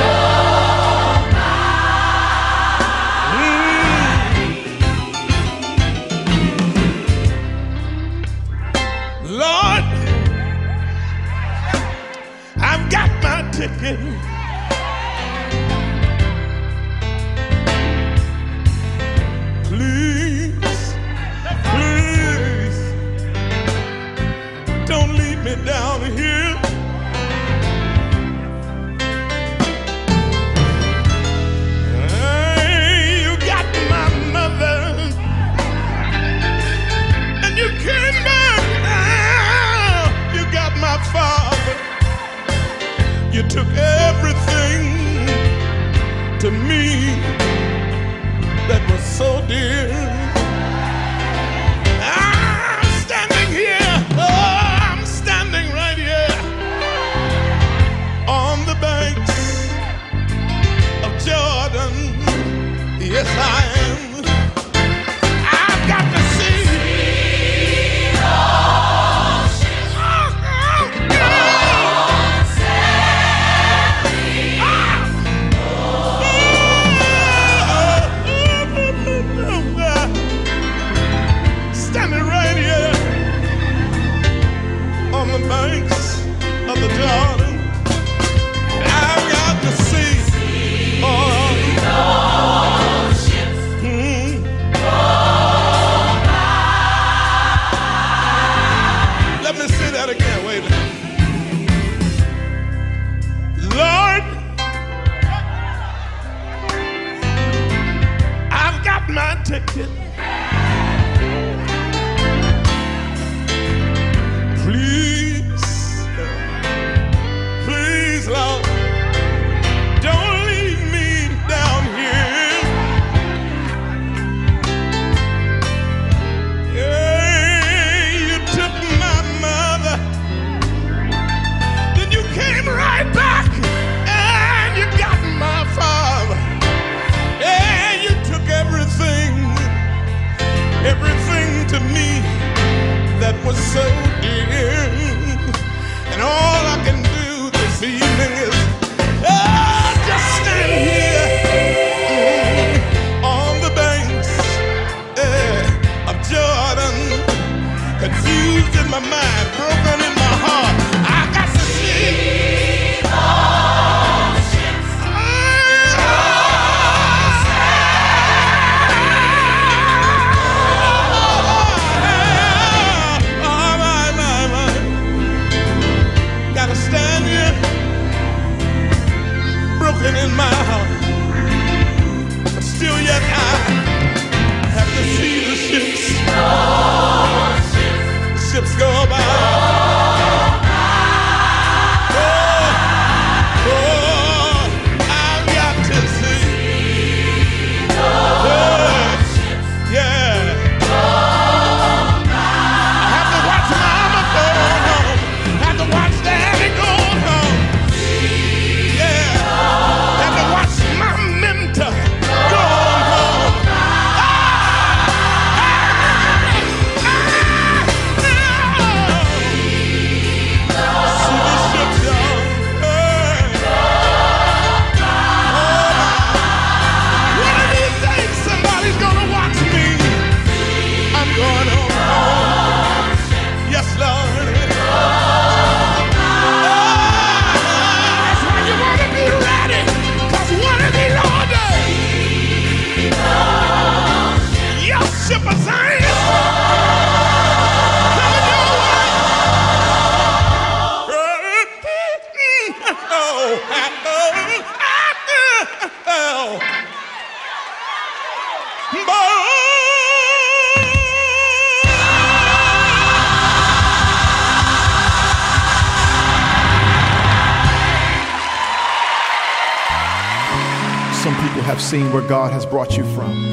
[272.33, 273.52] God has brought you from.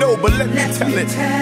[0.00, 1.08] know, but let, let me tell me it.
[1.08, 1.39] Tell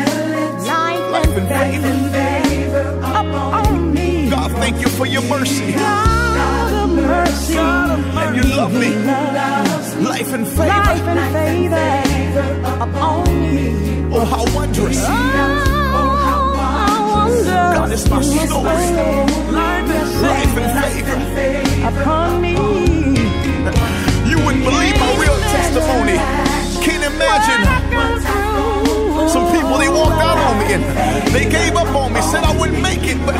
[31.38, 33.36] They gave up on me, said I wouldn't make it, but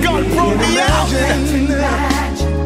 [0.00, 1.10] God broke me out.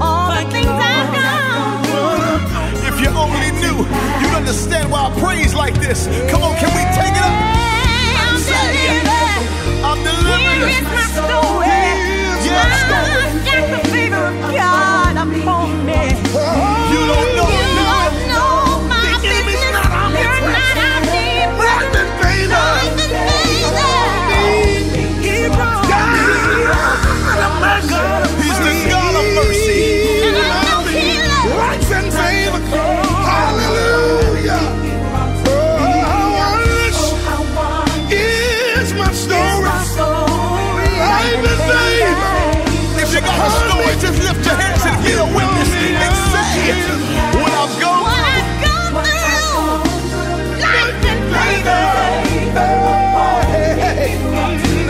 [0.04, 2.44] All the things I've done.
[2.84, 3.88] If you only knew,
[4.20, 6.08] you'd understand why I praise like this.
[6.30, 7.32] Come on, can we take it up?
[8.20, 9.48] I'm delivered.
[9.80, 10.44] I'm delivered.
[10.44, 11.80] Here is my story.
[12.44, 13.85] Yes, story.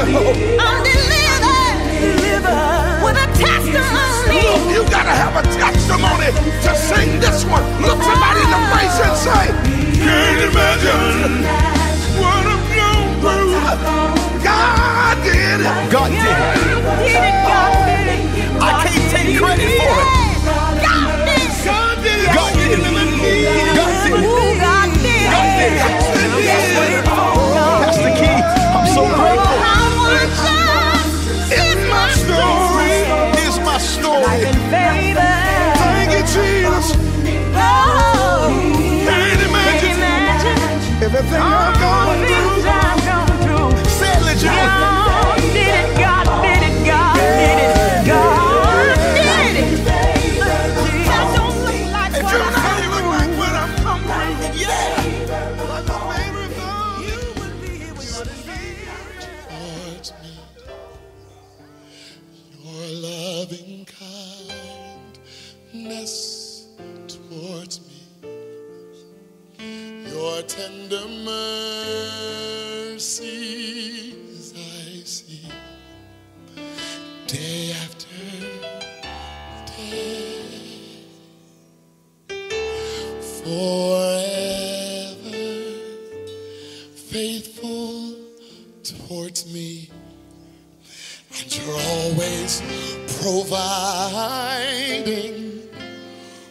[0.06, 1.78] I'm delivered.
[1.98, 3.02] delivered.
[3.04, 4.42] With a testimony.
[4.46, 6.30] Look, you gotta have a testimony
[6.62, 7.64] to sing this one.
[7.82, 9.44] Look somebody in the face and say,
[9.98, 11.42] Can't imagine
[12.22, 15.90] what I'm going through." God did it.
[15.90, 17.34] God did it.
[18.62, 20.08] I can't take credit for it.
[20.86, 21.66] God did it.
[21.66, 22.26] God did it.
[22.34, 22.54] God.
[22.54, 24.24] God did it.
[25.32, 27.04] God did it.
[27.82, 28.42] That's the key.
[28.76, 29.85] I'm so grateful.
[34.22, 34.42] Life.
[35.80, 36.96] Thank you, Jesus.
[37.54, 38.48] Oh,
[39.06, 39.98] can't imagine,
[41.02, 42.62] everything I've gone through.
[43.44, 43.90] Through.
[43.90, 45.05] Say it,
[87.16, 88.12] faithful
[88.82, 89.88] towards me,
[91.38, 92.60] and you're always
[93.22, 94.42] providing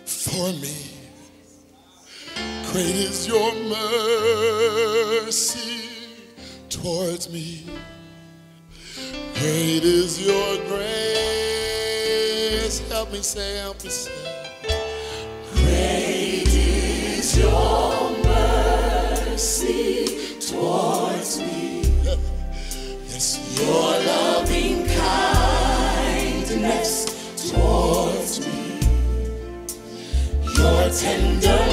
[0.05, 0.89] for me.
[2.71, 3.53] Great is your
[5.13, 5.87] mercy
[6.67, 7.63] towards me.
[9.35, 10.79] Great is your grace.
[12.89, 14.11] Help me say, help me say.
[15.53, 20.04] Great is your mercy
[20.47, 21.81] towards me.
[23.09, 24.85] Yes, your loving
[26.05, 26.93] kindness
[27.49, 28.79] towards me.
[30.55, 31.65] Your tender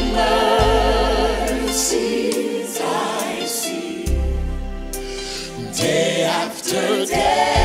[1.68, 4.04] mercies I see
[5.74, 7.61] day after day.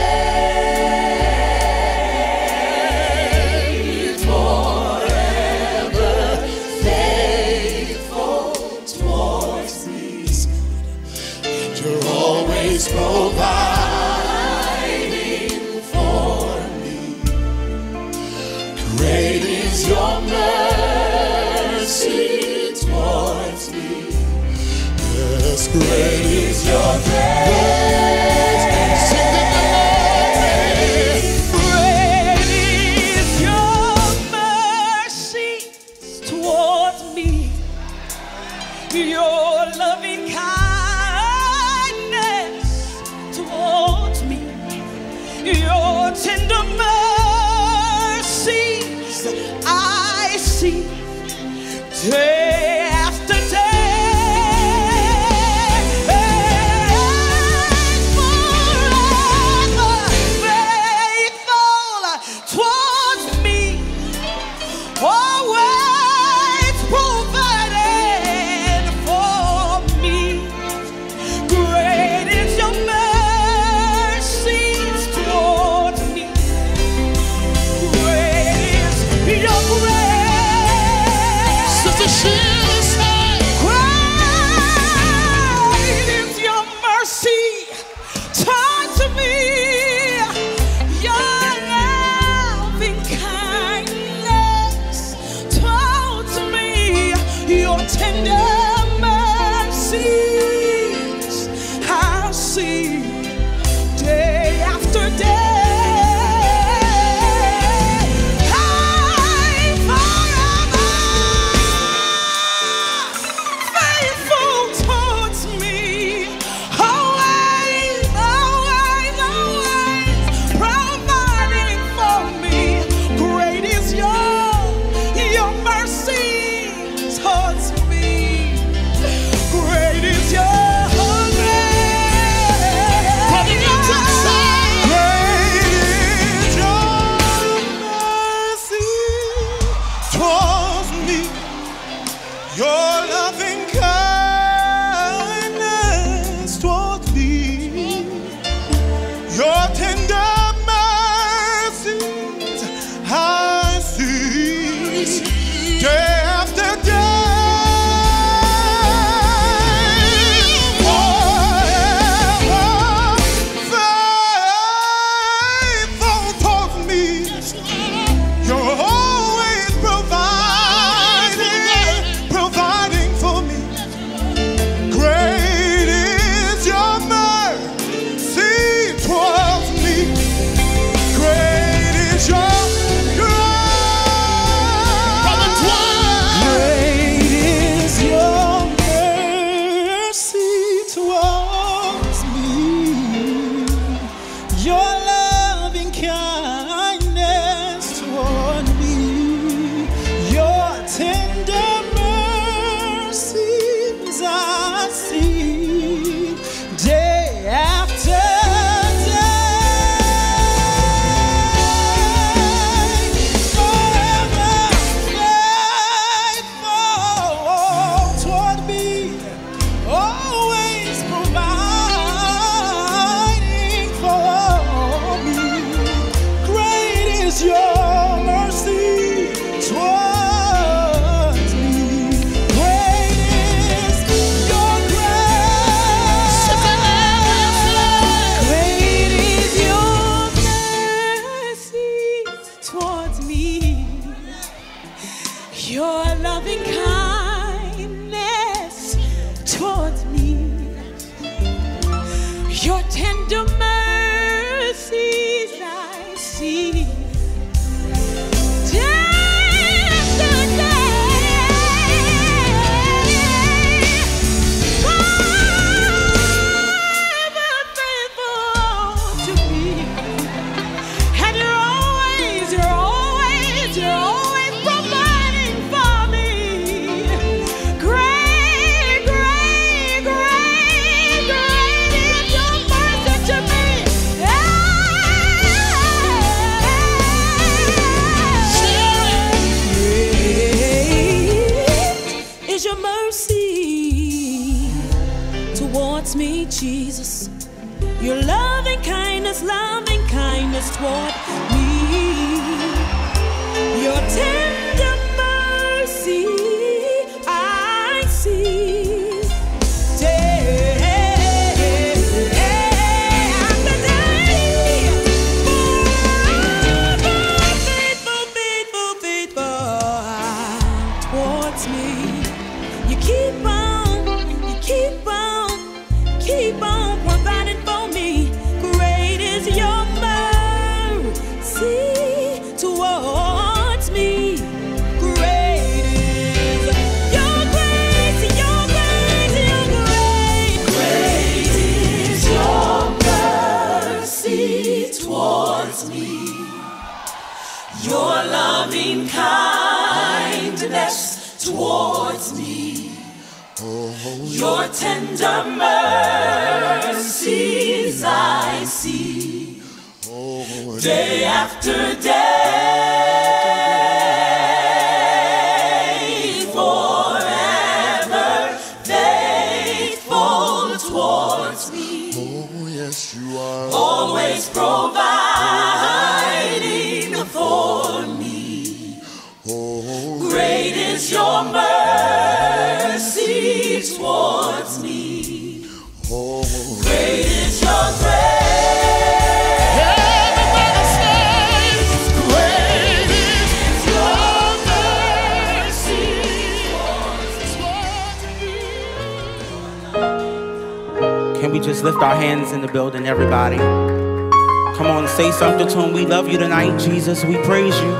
[401.39, 403.57] Can we just lift our hands in the building, everybody?
[403.57, 405.93] Come on, say something to him.
[405.93, 407.23] We love you tonight, Jesus.
[407.23, 407.91] We praise you.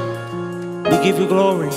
[0.86, 1.70] We give you glory.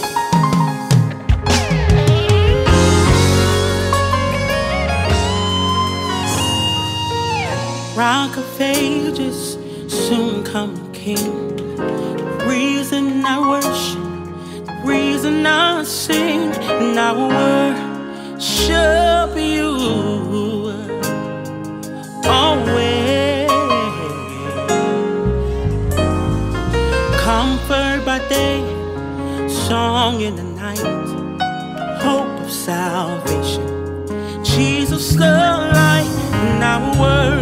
[7.95, 11.57] Rock of ages, soon come King.
[11.77, 17.13] The reason I worship, the reason I sing, and I
[18.33, 19.20] worship.
[28.11, 28.59] by day,
[29.49, 30.81] song in the night,
[32.03, 33.65] hope of salvation.
[34.43, 35.31] Jesus, the
[35.77, 36.11] light
[36.43, 37.40] in our world.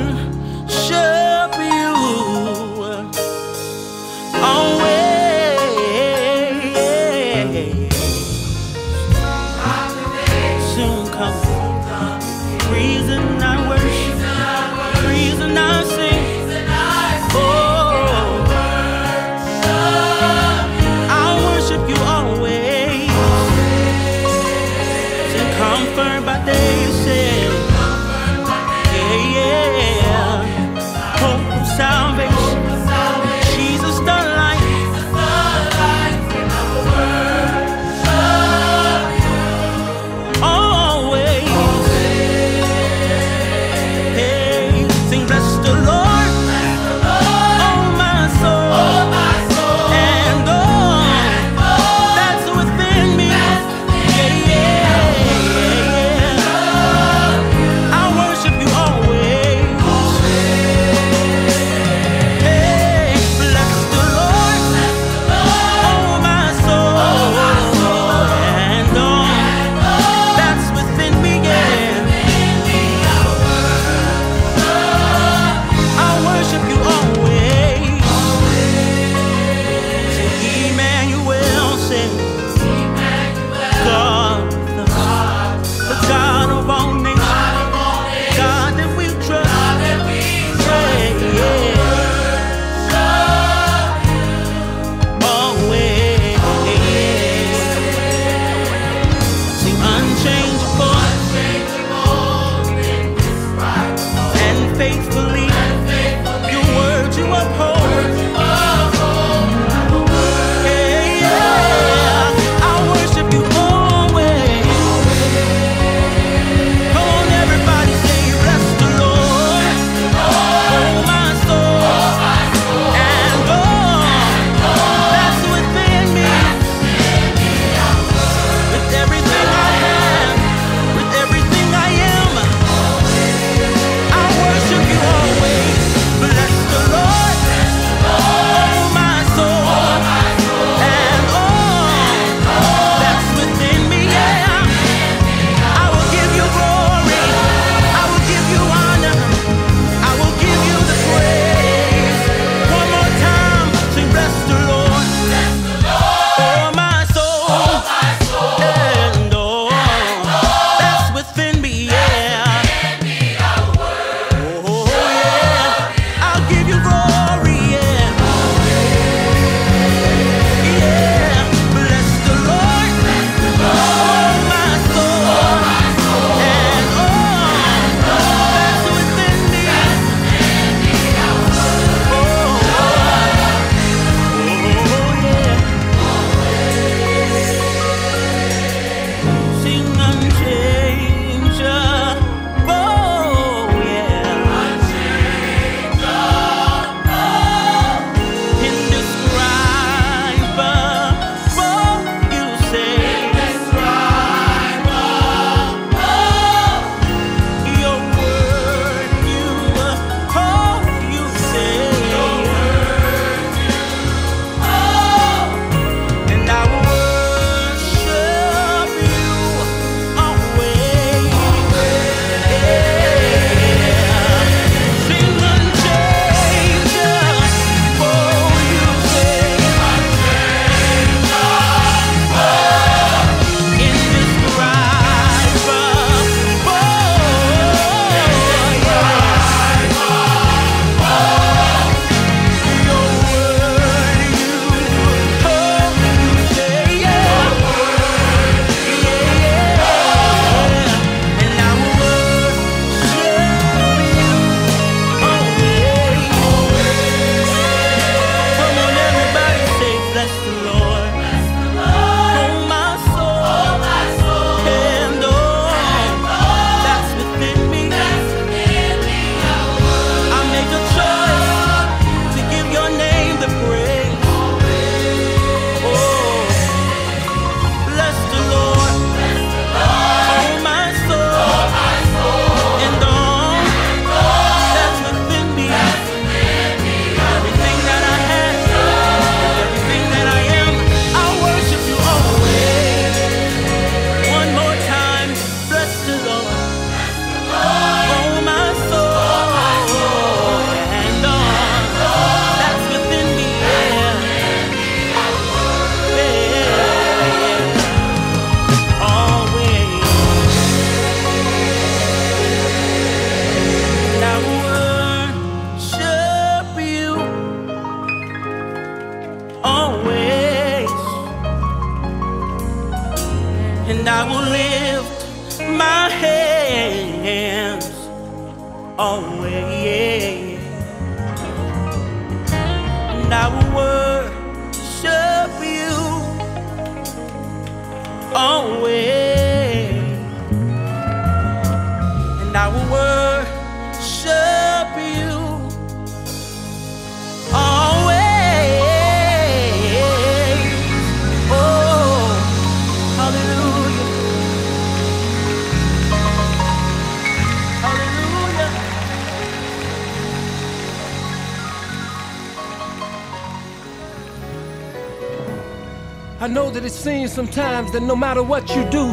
[366.69, 369.07] Know that it seems sometimes that no matter what you do,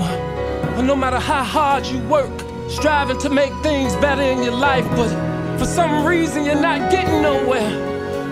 [0.78, 2.32] or no matter how hard you work,
[2.70, 5.10] striving to make things better in your life, but
[5.58, 7.70] for some reason you're not getting nowhere.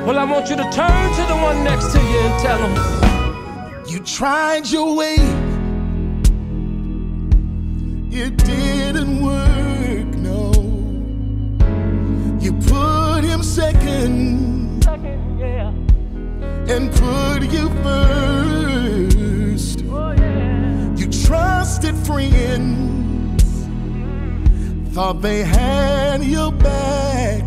[0.06, 3.86] Well, I want you to turn to the one next to you and tell him,
[3.88, 5.18] You tried your way,
[25.04, 27.44] thought they had your back.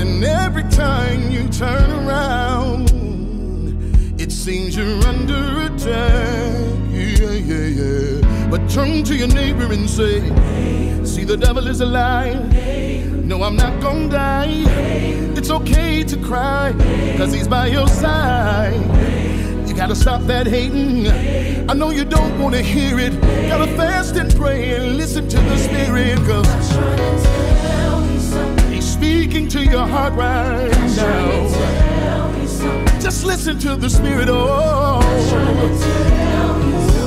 [0.00, 2.90] And every time you turn around,
[4.18, 6.66] it seems you're under attack.
[6.90, 8.48] Yeah, yeah, yeah.
[8.50, 10.18] But turn to your neighbor and say,
[11.04, 12.42] See, the devil is a liar.
[13.30, 14.64] No, I'm not gonna die.
[15.38, 16.74] It's okay to cry,
[17.16, 18.82] cause he's by your side.
[19.74, 21.08] You gotta stop that hating.
[21.68, 23.12] I know you don't wanna hear it.
[23.48, 26.46] Gotta fast and pray and listen to the Spirit, cause
[28.70, 32.30] He's speaking to your heart right now.
[33.00, 35.02] Just listen to the Spirit, oh.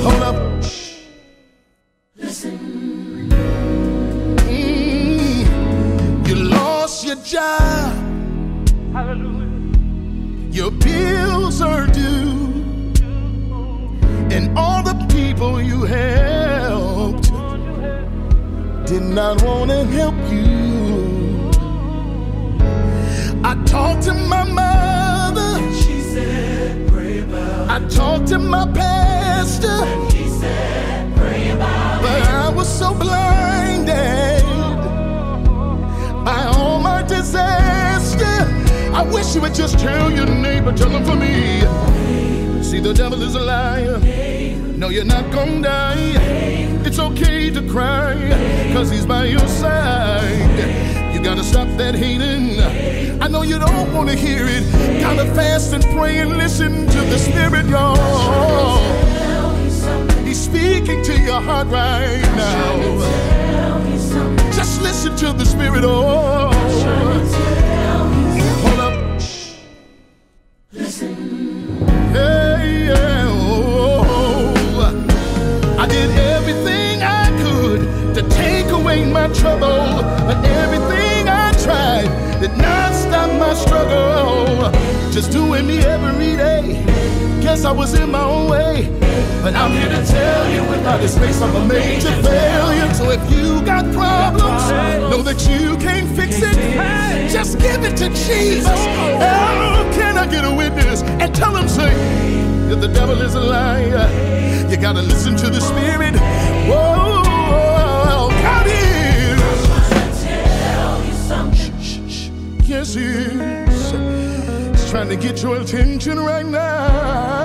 [0.04, 0.36] Hold up.
[4.44, 7.67] Mm, you lost your job.
[19.14, 21.50] Not want to help you.
[23.44, 25.72] I talked to my mother.
[25.72, 29.84] She said, pray about I talked to my pastor.
[30.14, 34.44] he said, pray about But I was so blinded
[36.24, 38.24] by all my disaster.
[38.94, 41.60] I wish you would just tell your neighbor, tell him for me.
[42.62, 43.98] See, the devil is a liar.
[44.76, 46.67] No, you're not gonna die.
[46.88, 48.14] It's okay to cry,
[48.72, 51.12] cause he's by your side.
[51.12, 52.58] You gotta stop that hating.
[53.20, 54.64] I know you don't wanna hear it.
[54.98, 58.78] Gotta fast and pray and listen to the Spirit, y'all.
[60.24, 62.78] He's speaking to your heart right now.
[64.52, 66.48] Just listen to the Spirit, oh.
[87.58, 88.88] Guess I was in my own way.
[89.42, 92.94] But I'm here to tell you without this space, I'm a major failure.
[92.94, 94.70] So if you got problems,
[95.10, 96.54] know that you can't fix it.
[97.32, 98.68] Just give it to Jesus.
[98.68, 101.92] Oh, can I get a witness and tell him, say,
[102.68, 104.08] that the devil is a liar.
[104.70, 106.14] You gotta listen to the Spirit.
[106.70, 107.24] Whoa,
[108.30, 108.66] God.
[112.68, 112.94] Yes.
[112.94, 117.37] He's trying to get your attention right now.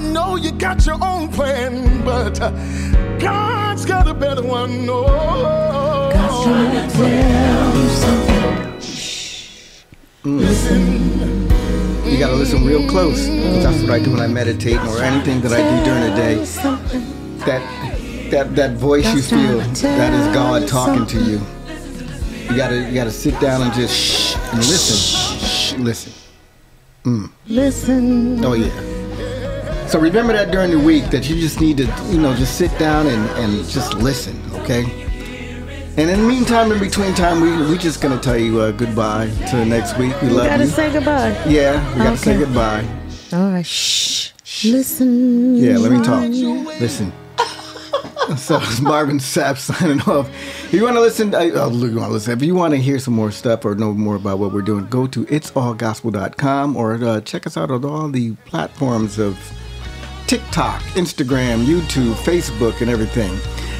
[0.00, 2.50] Know you got your own plan, but uh,
[3.18, 4.86] God's got a better one.
[4.88, 8.40] Oh, God's trying to tell you something.
[10.38, 11.48] Listen.
[12.10, 13.26] You gotta listen real close.
[13.26, 16.44] That's what I do when I meditate or anything that I do during the day.
[17.46, 17.62] That
[18.30, 21.40] that that voice you feel, that is God talking to you.
[22.50, 25.38] You gotta you gotta sit down and just shh and listen.
[25.38, 26.12] Shh, listen.
[27.04, 27.30] Mm.
[27.46, 28.44] Listen.
[28.44, 28.99] Oh yeah.
[29.90, 32.76] So remember that during the week that you just need to, you know, just sit
[32.78, 34.84] down and, and just listen, okay?
[35.96, 39.28] And in the meantime, in between time, we we just gonna tell you uh, goodbye
[39.50, 40.14] till next week.
[40.22, 40.70] We love You love gotta you.
[40.70, 41.44] say goodbye.
[41.48, 42.86] Yeah, we gotta say goodbye.
[43.32, 43.66] All right.
[43.66, 44.30] Shh.
[44.64, 45.56] Listen.
[45.56, 46.22] Yeah, let me talk.
[46.80, 47.12] Listen.
[48.36, 50.28] So it's Marvin Sapp signing off.
[50.66, 52.32] If you want to listen, I, oh, you want to listen.
[52.32, 54.86] If you want to hear some more stuff or know more about what we're doing,
[54.86, 59.36] go to itsallgospel.com or uh, check us out on all the platforms of
[60.30, 63.36] TikTok, Instagram, YouTube, Facebook, and everything.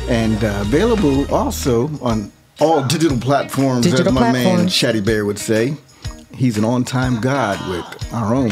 [0.08, 4.58] And uh, available also on all digital platforms, digital as my platforms.
[4.58, 5.76] man Shatty Bear would say.
[6.34, 8.50] He's an on time God with our own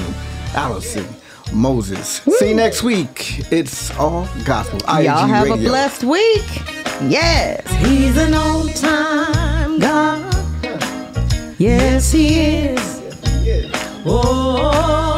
[0.54, 1.08] Allison.
[1.52, 2.24] Moses.
[2.24, 2.34] Woo.
[2.34, 3.40] See you next week.
[3.50, 4.78] It's all gospel.
[4.78, 5.66] IG Y'all have Radio.
[5.66, 6.46] a blessed week.
[7.10, 7.68] Yes.
[7.84, 10.32] He's an on-time God.
[11.58, 13.02] Yes, he is.
[14.06, 15.17] Oh.